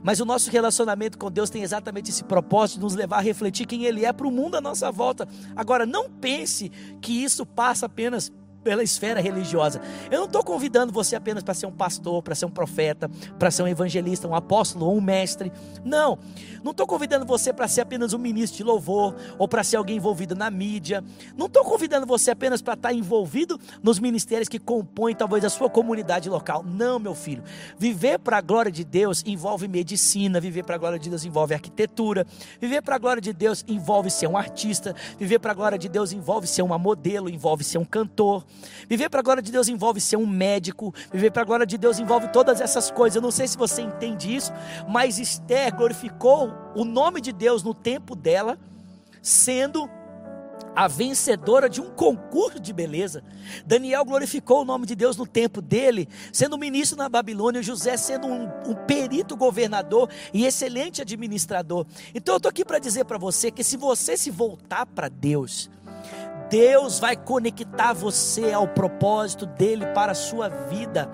Mas 0.04 0.20
o 0.20 0.26
nosso 0.26 0.50
relacionamento 0.50 1.18
com 1.18 1.30
Deus 1.30 1.50
tem 1.50 1.64
exatamente 1.64 2.10
esse 2.10 2.24
propósito 2.24 2.78
de 2.78 2.84
nos 2.84 2.96
levar 2.96 3.18
a 3.18 3.22
refletir 3.22 3.66
quem 3.66 3.84
Ele 3.84 4.06
é 4.06 4.14
para 4.14 4.28
o 4.28 4.32
mundo 4.32 4.56
à 4.56 4.62
nossa 4.62 4.92
volta. 4.92 5.28
Agora, 5.56 5.86
não 5.86 6.10
pense 6.10 6.72
que 7.02 7.24
isso 7.24 7.46
passa 7.46 7.86
apenas 7.86 8.32
pela 8.64 8.84
esfera 8.84 9.20
religiosa. 9.20 9.82
Eu 10.10 10.20
não 10.20 10.26
estou 10.26 10.44
convidando 10.44 10.92
você 10.92 11.16
apenas 11.16 11.44
para 11.44 11.54
ser 11.54 11.66
um 11.66 11.72
pastor, 11.72 12.22
para 12.22 12.36
ser 12.36 12.46
um 12.46 12.52
profeta, 12.52 13.10
para 13.38 13.52
ser 13.52 13.64
um 13.64 13.68
evangelista, 13.68 14.28
um 14.28 14.36
apóstolo 14.36 14.86
ou 14.86 14.96
um 14.96 15.02
mestre. 15.02 15.52
Não. 15.84 16.18
Não 16.64 16.72
estou 16.72 16.86
convidando 16.86 17.26
você 17.26 17.52
para 17.52 17.68
ser 17.68 17.82
apenas 17.82 18.14
um 18.14 18.20
ministro 18.20 18.58
de 18.58 18.64
louvor 18.64 19.16
ou 19.38 19.48
para 19.48 19.64
ser 19.64 19.78
alguém 19.78 19.98
envolvido 19.98 20.36
na 20.36 20.50
mídia. 20.52 21.04
Não 21.36 21.48
estou 21.48 21.64
convidando 21.64 22.06
você 22.06 22.32
apenas 22.32 22.62
para 22.62 22.76
estar 22.76 22.94
envolvido 22.94 23.60
nos 23.82 24.00
ministérios 24.00 24.48
que 24.48 24.60
compõem 24.60 25.16
talvez 25.16 25.44
a 25.44 25.50
sua 25.50 25.70
comunidade 25.70 26.30
local. 26.30 26.64
Não, 26.64 27.00
meu 27.00 27.16
filho. 27.16 27.44
Viver 27.78 28.20
para 28.20 28.38
a 28.38 28.42
glória 28.42 28.72
de 28.72 28.84
Deus 28.84 29.24
envolve 29.26 29.68
medicina, 29.68 30.40
viver 30.40 30.64
para 30.64 30.76
a 30.76 30.78
glória 30.78 31.00
de 31.00 31.10
Deus 31.10 31.26
envolve 31.26 31.54
arquitetura, 31.54 32.26
viver 32.60 32.82
para 32.82 32.96
a 32.96 33.00
glória 33.00 33.22
de 33.22 33.34
Deus 33.34 33.66
envolve 33.68 34.10
ser 34.10 34.28
um 34.28 34.38
artista, 34.38 34.96
viver 35.18 35.40
para 35.40 35.52
a 35.52 35.56
glória 35.56 35.78
de 35.78 35.90
Deus 35.90 36.12
envolve 36.12 36.48
ser 36.48 36.62
uma 36.62 36.78
modelo, 36.78 37.30
envolve 37.30 37.64
ser 37.64 37.78
um 37.78 37.86
cantor. 37.86 38.46
Viver 38.88 39.10
para 39.10 39.20
a 39.20 39.24
glória 39.24 39.42
de 39.42 39.52
Deus 39.52 39.68
envolve 39.68 40.02
ser 40.02 40.18
um 40.18 40.28
médico, 40.28 40.94
viver 41.12 41.32
para 41.32 41.44
a 41.44 41.46
glória 41.46 41.66
de 41.66 41.78
Deus 41.78 42.00
envolve 42.00 42.28
todas 42.30 42.60
essas 42.60 42.92
coisas. 42.92 43.16
Eu 43.16 43.22
não 43.22 43.32
sei 43.32 43.48
se 43.48 43.58
você 43.58 43.82
entende 43.82 44.36
isso, 44.36 44.52
mas 44.88 45.20
Esther 45.20 45.76
glorificou 45.76 46.52
o 46.76 46.84
nome 46.84 47.22
de 47.22 47.32
Deus 47.32 47.64
no 47.64 47.74
tempo 47.74 48.16
dela, 48.16 48.58
sendo 49.22 49.90
a 50.76 50.88
vencedora 50.88 51.70
de 51.70 51.82
um 51.82 51.90
concurso 51.90 52.60
de 52.60 52.74
beleza. 52.74 53.24
Daniel 53.66 54.06
glorificou 54.06 54.62
o 54.62 54.66
nome 54.66 54.86
de 54.86 54.96
Deus 54.96 55.18
no 55.18 55.26
tempo 55.26 55.62
dele, 55.62 56.08
sendo 56.32 56.58
ministro 56.58 56.98
na 56.98 57.10
Babilônia, 57.10 57.62
José 57.62 57.98
sendo 57.98 58.28
um, 58.28 58.50
um 58.68 58.76
perito 58.88 59.36
governador 59.36 60.10
e 60.34 60.46
excelente 60.46 61.02
administrador. 61.02 61.86
Então 62.14 62.36
eu 62.36 62.38
estou 62.38 62.50
aqui 62.50 62.64
para 62.64 62.80
dizer 62.80 63.06
para 63.06 63.18
você 63.18 63.52
que 63.52 63.64
se 63.64 63.78
você 63.78 64.16
se 64.16 64.32
voltar 64.32 64.86
para 64.86 65.10
Deus, 65.10 65.70
Deus 66.52 67.00
vai 67.00 67.16
conectar 67.16 67.94
você 67.94 68.52
ao 68.52 68.68
propósito 68.68 69.46
dele 69.46 69.86
para 69.88 70.12
a 70.12 70.16
sua 70.16 70.50
vida. 70.50 71.10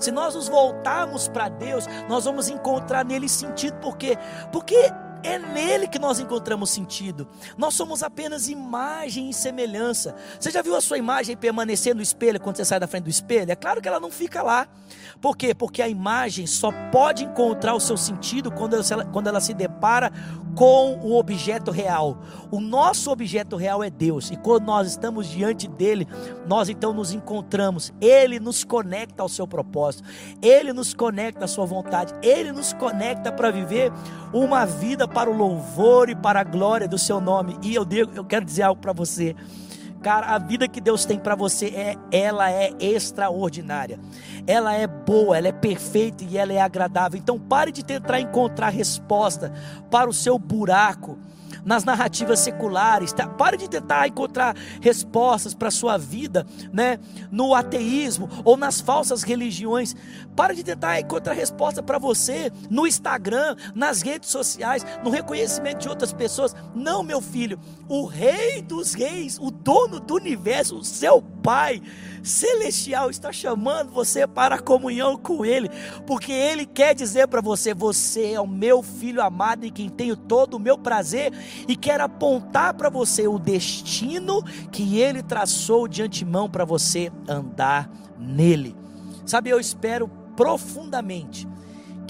Se 0.00 0.10
nós 0.10 0.34
nos 0.34 0.48
voltarmos 0.48 1.28
para 1.28 1.48
Deus, 1.48 1.86
nós 2.08 2.24
vamos 2.24 2.48
encontrar 2.48 3.04
nele 3.04 3.28
sentido, 3.28 3.78
por 3.78 3.96
quê? 3.96 4.18
Porque 4.50 4.92
é 5.22 5.38
nele 5.38 5.86
que 5.86 5.98
nós 5.98 6.18
encontramos 6.18 6.70
sentido. 6.70 7.28
Nós 7.56 7.74
somos 7.74 8.02
apenas 8.02 8.48
imagem 8.48 9.30
e 9.30 9.34
semelhança. 9.34 10.14
Você 10.38 10.50
já 10.50 10.62
viu 10.62 10.74
a 10.74 10.80
sua 10.80 10.98
imagem 10.98 11.36
permanecer 11.36 11.94
no 11.94 12.02
espelho 12.02 12.40
quando 12.40 12.56
você 12.56 12.64
sai 12.64 12.80
da 12.80 12.88
frente 12.88 13.04
do 13.04 13.10
espelho? 13.10 13.50
É 13.50 13.54
claro 13.54 13.80
que 13.80 13.86
ela 13.86 14.00
não 14.00 14.10
fica 14.10 14.42
lá. 14.42 14.66
Por 15.20 15.36
quê? 15.36 15.54
Porque 15.54 15.80
a 15.80 15.88
imagem 15.88 16.46
só 16.46 16.72
pode 16.90 17.24
encontrar 17.24 17.74
o 17.74 17.80
seu 17.80 17.96
sentido 17.96 18.50
quando 18.50 18.74
ela, 18.74 19.04
quando 19.04 19.28
ela 19.28 19.40
se 19.40 19.54
depara 19.54 20.12
com 20.54 20.98
o 21.02 21.18
objeto 21.18 21.70
real. 21.70 22.18
O 22.50 22.60
nosso 22.60 23.10
objeto 23.10 23.56
real 23.56 23.82
é 23.82 23.90
Deus, 23.90 24.30
e 24.30 24.36
quando 24.36 24.64
nós 24.64 24.88
estamos 24.88 25.28
diante 25.28 25.66
dele, 25.68 26.06
nós 26.46 26.68
então 26.68 26.92
nos 26.92 27.12
encontramos. 27.12 27.92
Ele 28.00 28.38
nos 28.38 28.64
conecta 28.64 29.22
ao 29.22 29.28
seu 29.28 29.46
propósito, 29.46 30.04
ele 30.40 30.72
nos 30.72 30.94
conecta 30.94 31.44
à 31.44 31.48
sua 31.48 31.64
vontade, 31.64 32.12
ele 32.22 32.52
nos 32.52 32.72
conecta 32.72 33.32
para 33.32 33.50
viver 33.50 33.92
uma 34.32 34.64
vida 34.64 35.06
para 35.06 35.30
o 35.30 35.36
louvor 35.36 36.08
e 36.08 36.14
para 36.14 36.40
a 36.40 36.44
glória 36.44 36.88
do 36.88 36.98
seu 36.98 37.20
nome. 37.20 37.58
E 37.62 37.74
eu 37.74 37.84
digo, 37.84 38.12
eu 38.14 38.24
quero 38.24 38.44
dizer 38.44 38.62
algo 38.62 38.80
para 38.80 38.92
você. 38.92 39.34
Cara, 40.02 40.34
a 40.34 40.38
vida 40.38 40.66
que 40.66 40.80
Deus 40.80 41.04
tem 41.04 41.18
para 41.18 41.36
você 41.36 41.66
é 41.66 41.96
ela 42.10 42.50
é 42.50 42.72
extraordinária. 42.80 44.00
Ela 44.46 44.74
é 44.74 44.86
boa, 44.86 45.38
ela 45.38 45.46
é 45.46 45.52
perfeita 45.52 46.24
e 46.24 46.36
ela 46.36 46.52
é 46.52 46.60
agradável. 46.60 47.18
Então 47.18 47.38
pare 47.38 47.70
de 47.70 47.84
tentar 47.84 48.20
encontrar 48.20 48.70
resposta 48.70 49.52
para 49.90 50.10
o 50.10 50.12
seu 50.12 50.38
buraco 50.38 51.18
nas 51.64 51.84
narrativas 51.84 52.40
seculares. 52.40 53.12
Tá? 53.12 53.26
Pare 53.26 53.56
de 53.56 53.68
tentar 53.68 54.06
encontrar 54.08 54.56
respostas 54.80 55.54
para 55.54 55.68
a 55.68 55.70
sua 55.70 55.96
vida 55.96 56.46
né? 56.72 56.98
no 57.30 57.54
ateísmo 57.54 58.28
ou 58.44 58.56
nas 58.56 58.80
falsas 58.80 59.22
religiões. 59.22 59.94
Pare 60.34 60.54
de 60.54 60.64
tentar 60.64 61.00
encontrar 61.00 61.34
resposta 61.34 61.82
para 61.82 61.98
você 61.98 62.50
no 62.70 62.86
Instagram, 62.86 63.56
nas 63.74 64.02
redes 64.02 64.30
sociais, 64.30 64.84
no 65.04 65.10
reconhecimento 65.10 65.80
de 65.82 65.88
outras 65.88 66.12
pessoas. 66.12 66.54
Não, 66.74 67.02
meu 67.02 67.20
filho, 67.20 67.58
o 67.88 68.06
Rei 68.06 68.62
dos 68.62 68.94
Reis, 68.94 69.38
o 69.38 69.50
dono 69.50 70.00
do 70.00 70.14
universo, 70.14 70.76
o 70.76 70.84
seu 70.84 71.22
Pai 71.42 71.82
celestial 72.22 73.10
está 73.10 73.32
chamando 73.32 73.90
você 73.90 74.26
para 74.26 74.56
a 74.56 74.60
comunhão 74.60 75.16
com 75.16 75.44
Ele, 75.44 75.68
porque 76.06 76.32
Ele 76.32 76.64
quer 76.64 76.94
dizer 76.94 77.28
para 77.28 77.40
você: 77.40 77.74
você 77.74 78.32
é 78.32 78.40
o 78.40 78.46
meu 78.46 78.82
filho 78.82 79.22
amado 79.22 79.64
em 79.64 79.72
quem 79.72 79.88
tenho 79.88 80.16
todo 80.16 80.54
o 80.54 80.60
meu 80.60 80.78
prazer 80.78 81.32
e 81.66 81.76
quer 81.76 82.00
apontar 82.00 82.74
para 82.74 82.88
você 82.88 83.26
o 83.26 83.38
destino 83.38 84.42
que 84.70 85.00
ele 85.00 85.22
traçou 85.22 85.88
de 85.88 86.02
antemão 86.02 86.48
para 86.48 86.64
você 86.64 87.10
andar 87.28 87.90
nele. 88.18 88.76
Sabe, 89.26 89.50
eu 89.50 89.60
espero 89.60 90.08
profundamente 90.36 91.46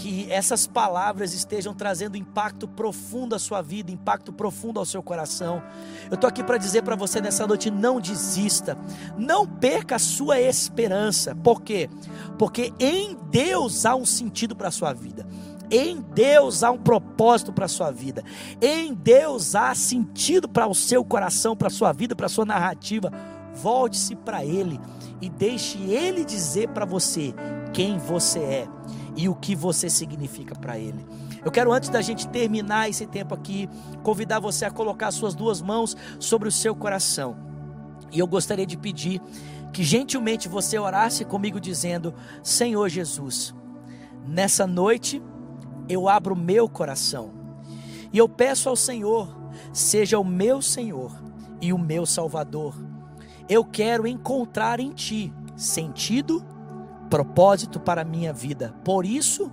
que 0.02 0.26
essas 0.32 0.66
palavras 0.66 1.32
estejam 1.32 1.72
trazendo 1.72 2.16
impacto 2.16 2.66
profundo 2.66 3.36
à 3.36 3.38
sua 3.38 3.62
vida, 3.62 3.92
impacto 3.92 4.32
profundo 4.32 4.80
ao 4.80 4.84
seu 4.84 5.00
coração. 5.00 5.62
Eu 6.10 6.16
estou 6.16 6.26
aqui 6.26 6.42
para 6.42 6.58
dizer 6.58 6.82
para 6.82 6.96
você 6.96 7.20
nessa 7.20 7.46
noite: 7.46 7.70
não 7.70 8.00
desista, 8.00 8.76
não 9.16 9.46
perca 9.46 9.94
a 9.94 10.00
sua 10.00 10.40
esperança. 10.40 11.36
Por 11.36 11.62
quê? 11.62 11.88
Porque 12.36 12.72
em 12.80 13.16
Deus 13.30 13.86
há 13.86 13.94
um 13.94 14.04
sentido 14.04 14.56
para 14.56 14.68
a 14.68 14.72
sua 14.72 14.92
vida. 14.92 15.24
Em 15.70 16.00
Deus 16.00 16.64
há 16.64 16.72
um 16.72 16.78
propósito 16.78 17.52
para 17.52 17.66
a 17.66 17.68
sua 17.68 17.92
vida. 17.92 18.24
Em 18.60 18.92
Deus 18.92 19.54
há 19.54 19.72
sentido 19.72 20.48
para 20.48 20.66
o 20.66 20.74
seu 20.74 21.04
coração, 21.04 21.56
para 21.56 21.68
a 21.68 21.70
sua 21.70 21.92
vida, 21.92 22.16
para 22.16 22.26
a 22.26 22.28
sua 22.28 22.44
narrativa. 22.44 23.12
Volte-se 23.54 24.16
para 24.16 24.44
Ele 24.44 24.80
e 25.20 25.30
deixe 25.30 25.78
Ele 25.78 26.24
dizer 26.24 26.70
para 26.70 26.84
você 26.84 27.32
quem 27.72 27.98
você 27.98 28.40
é 28.40 28.68
e 29.16 29.28
o 29.28 29.34
que 29.34 29.54
você 29.54 29.90
significa 29.90 30.54
para 30.54 30.78
Ele. 30.78 31.04
Eu 31.44 31.50
quero, 31.50 31.72
antes 31.72 31.88
da 31.88 32.00
gente 32.00 32.28
terminar 32.28 32.88
esse 32.88 33.06
tempo 33.06 33.34
aqui, 33.34 33.68
convidar 34.02 34.40
você 34.40 34.64
a 34.64 34.70
colocar 34.70 35.10
suas 35.10 35.34
duas 35.34 35.60
mãos 35.60 35.96
sobre 36.18 36.48
o 36.48 36.52
seu 36.52 36.74
coração. 36.74 37.36
E 38.10 38.18
eu 38.18 38.26
gostaria 38.26 38.66
de 38.66 38.76
pedir 38.76 39.20
que 39.72 39.82
gentilmente 39.82 40.48
você 40.48 40.78
orasse 40.78 41.24
comigo, 41.24 41.60
dizendo: 41.60 42.14
Senhor 42.42 42.88
Jesus, 42.88 43.54
nessa 44.26 44.66
noite 44.66 45.22
eu 45.88 46.08
abro 46.08 46.36
meu 46.36 46.68
coração 46.68 47.32
e 48.12 48.18
eu 48.18 48.28
peço 48.28 48.68
ao 48.68 48.76
Senhor, 48.76 49.34
seja 49.72 50.18
o 50.18 50.24
meu 50.24 50.60
Senhor 50.60 51.12
e 51.60 51.72
o 51.72 51.78
meu 51.78 52.04
Salvador. 52.04 52.74
Eu 53.48 53.64
quero 53.64 54.06
encontrar 54.06 54.78
em 54.78 54.90
Ti 54.90 55.32
sentido, 55.56 56.44
propósito 57.12 57.78
para 57.78 58.00
a 58.00 58.04
minha 58.06 58.32
vida. 58.32 58.74
Por 58.82 59.04
isso, 59.04 59.52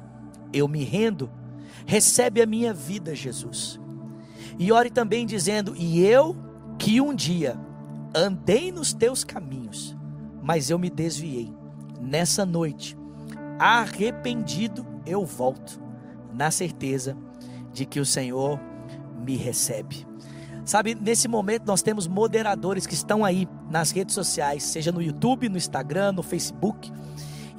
eu 0.54 0.66
me 0.66 0.86
rendo. 0.86 1.30
Recebe 1.86 2.42
a 2.42 2.46
minha 2.46 2.74
vida, 2.74 3.14
Jesus. 3.14 3.78
E 4.58 4.72
ore 4.72 4.90
também 4.90 5.26
dizendo: 5.26 5.76
E 5.76 6.00
eu 6.00 6.38
que 6.78 7.02
um 7.02 7.14
dia 7.14 7.60
andei 8.16 8.72
nos 8.72 8.94
teus 8.94 9.26
caminhos, 9.26 9.94
mas 10.42 10.70
eu 10.70 10.80
me 10.80 10.90
desviei. 10.90 11.54
Nessa 12.00 12.46
noite, 12.46 12.98
arrependido, 13.60 14.86
eu 15.06 15.26
volto 15.26 15.82
na 16.34 16.52
certeza 16.52 17.18
de 17.74 17.86
que 17.86 18.00
o 18.00 18.06
Senhor 18.06 18.58
me 19.22 19.36
recebe. 19.36 20.08
Sabe, 20.64 20.96
nesse 20.96 21.28
momento 21.28 21.66
nós 21.66 21.82
temos 21.82 22.08
moderadores 22.08 22.88
que 22.88 22.94
estão 22.94 23.26
aí 23.26 23.50
nas 23.70 23.92
redes 23.92 24.16
sociais, 24.16 24.64
seja 24.64 24.94
no 24.94 25.02
YouTube, 25.02 25.50
no 25.50 25.58
Instagram, 25.58 26.14
no 26.14 26.24
Facebook, 26.24 26.90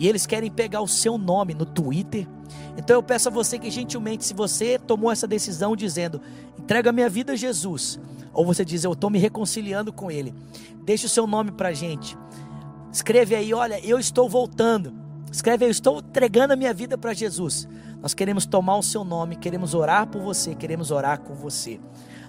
e 0.00 0.08
eles 0.08 0.24
querem 0.26 0.50
pegar 0.50 0.80
o 0.80 0.88
seu 0.88 1.18
nome 1.18 1.52
no 1.52 1.66
Twitter. 1.66 2.26
Então 2.76 2.96
eu 2.96 3.02
peço 3.02 3.28
a 3.28 3.30
você 3.30 3.58
que 3.58 3.70
gentilmente, 3.70 4.24
se 4.24 4.32
você 4.32 4.78
tomou 4.78 5.12
essa 5.12 5.28
decisão 5.28 5.76
dizendo, 5.76 6.22
entrega 6.58 6.90
minha 6.90 7.08
vida 7.08 7.34
a 7.34 7.36
Jesus, 7.36 8.00
ou 8.32 8.46
você 8.46 8.64
diz, 8.64 8.82
eu 8.82 8.94
estou 8.94 9.10
me 9.10 9.18
reconciliando 9.18 9.92
com 9.92 10.10
Ele, 10.10 10.34
deixe 10.84 11.04
o 11.04 11.08
seu 11.08 11.26
nome 11.26 11.52
para 11.52 11.74
gente. 11.74 12.16
Escreve 12.90 13.34
aí, 13.34 13.52
olha, 13.52 13.78
eu 13.86 13.98
estou 13.98 14.28
voltando. 14.28 14.92
Escreve 15.30 15.64
aí, 15.64 15.68
eu 15.68 15.72
estou 15.72 15.98
entregando 15.98 16.54
a 16.54 16.56
minha 16.56 16.72
vida 16.74 16.98
para 16.98 17.12
Jesus. 17.12 17.68
Nós 18.00 18.14
queremos 18.14 18.46
tomar 18.46 18.78
o 18.78 18.82
seu 18.82 19.04
nome, 19.04 19.36
queremos 19.36 19.74
orar 19.74 20.06
por 20.06 20.22
você, 20.22 20.54
queremos 20.54 20.90
orar 20.90 21.20
com 21.20 21.34
você. 21.34 21.78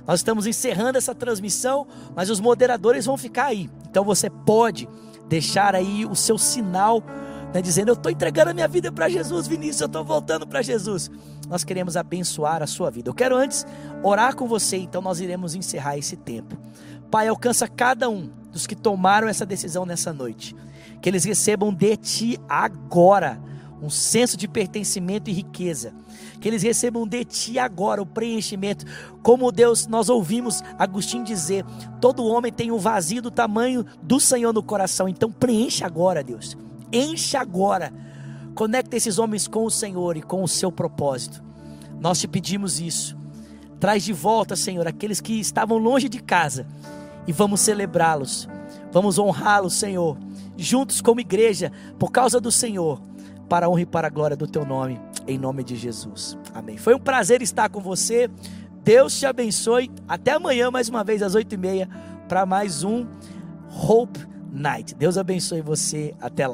Nós 0.06 0.20
estamos 0.20 0.46
encerrando 0.46 0.98
essa 0.98 1.16
transmissão, 1.16 1.88
mas 2.14 2.30
os 2.30 2.40
moderadores 2.40 3.06
vão 3.06 3.18
ficar 3.18 3.46
aí. 3.46 3.70
Então 3.90 4.04
você 4.04 4.30
pode 4.30 4.88
deixar 5.30 5.74
aí 5.74 6.06
o 6.06 6.16
seu 6.16 6.38
sinal, 6.38 7.02
né, 7.54 7.62
dizendo: 7.62 7.90
Eu 7.90 7.94
estou 7.94 8.12
entregando 8.12 8.52
a 8.52 8.54
minha 8.54 8.68
vida 8.68 8.92
para 8.92 9.10
Jesus, 9.10 9.48
Vinícius, 9.48 9.82
eu 9.82 9.88
estou 9.88 10.04
voltando 10.04 10.48
para 10.48 10.62
Jesus. 10.62 11.10
Nós 11.48 11.64
queremos 11.64 11.98
abençoar 11.98 12.62
a 12.62 12.68
sua 12.68 12.90
vida. 12.90 13.10
Eu 13.10 13.14
quero 13.14 13.36
antes 13.36 13.66
orar 14.04 14.36
com 14.36 14.48
você, 14.48 14.78
então 14.78 15.02
nós 15.02 15.20
iremos 15.20 15.56
encerrar 15.56 15.98
esse 15.98 16.16
tempo. 16.16 16.58
Pai, 17.10 17.28
alcança 17.28 17.68
cada 17.68 18.10
um 18.10 18.30
dos 18.52 18.66
que 18.66 18.76
tomaram 18.76 19.28
essa 19.28 19.46
decisão 19.46 19.86
nessa 19.86 20.14
noite, 20.14 20.56
que 21.02 21.10
eles 21.10 21.24
recebam 21.24 21.74
de 21.74 21.98
Ti 21.98 22.40
agora 22.48 23.42
um 23.82 23.90
senso 23.90 24.38
de 24.38 24.48
pertencimento 24.48 25.30
e 25.30 25.34
riqueza. 25.34 25.94
Que 26.40 26.48
eles 26.48 26.62
recebam 26.62 27.08
de 27.08 27.26
ti 27.26 27.58
agora 27.58 28.02
o 28.02 28.06
preenchimento. 28.06 28.86
Como 29.24 29.52
Deus, 29.52 29.88
nós 29.88 30.08
ouvimos 30.10 30.64
Agostinho 30.78 31.24
dizer: 31.24 31.66
todo 32.00 32.26
homem 32.26 32.52
tem 32.52 32.72
um 32.72 32.78
vazio 32.78 33.22
do 33.22 33.32
tamanho 33.32 33.86
do 34.02 34.20
Senhor 34.20 34.54
no 34.54 34.64
coração. 34.64 35.08
Então 35.10 35.32
preencha 35.32 35.86
agora, 35.86 36.24
Deus. 36.24 36.56
Enche 36.92 37.38
agora. 37.38 37.92
Conecta 38.56 38.96
esses 38.96 39.18
homens 39.18 39.48
com 39.48 39.66
o 39.66 39.72
Senhor 39.72 40.18
e 40.18 40.22
com 40.22 40.44
o 40.44 40.48
seu 40.48 40.72
propósito. 40.72 41.44
Nós 42.00 42.20
te 42.20 42.28
pedimos 42.28 42.80
isso. 42.80 43.18
Traz 43.80 44.04
de 44.04 44.14
volta, 44.14 44.56
Senhor, 44.56 44.88
aqueles 44.88 45.22
que 45.22 45.40
estavam 45.40 45.78
longe 45.78 46.08
de 46.08 46.22
casa 46.22 46.68
e 47.26 47.32
vamos 47.32 47.62
celebrá-los. 47.62 48.48
Vamos 48.92 49.18
honrá-los, 49.18 49.74
Senhor, 49.74 50.18
juntos 50.58 51.02
como 51.02 51.20
igreja, 51.20 51.72
por 51.98 52.12
causa 52.12 52.40
do 52.40 52.52
Senhor 52.52 53.02
para 53.52 53.66
a 53.66 53.70
honra 53.70 53.82
e 53.82 53.86
para 53.86 54.08
a 54.08 54.10
glória 54.10 54.38
do 54.38 54.48
teu 54.48 54.66
nome, 54.66 54.98
em 55.28 55.38
nome 55.38 55.62
de 55.62 55.76
Jesus. 55.76 56.38
Amém. 56.54 56.78
Foi 56.78 56.96
um 56.96 57.00
prazer 57.00 57.42
estar 57.42 57.68
com 57.68 57.82
você. 57.82 58.30
Deus 58.82 59.20
te 59.20 59.26
abençoe. 59.26 59.92
Até 60.08 60.32
amanhã, 60.32 60.72
mais 60.72 60.88
uma 60.88 61.04
vez, 61.04 61.22
às 61.22 61.36
oito 61.36 61.54
e 61.54 61.58
meia, 61.58 61.90
para 62.30 62.46
mais 62.46 62.86
um 62.86 63.06
Hope 63.70 64.26
Night. 64.50 64.96
Deus 64.96 65.18
abençoe 65.18 65.60
você. 65.60 66.16
Até 66.22 66.48
lá. 66.48 66.50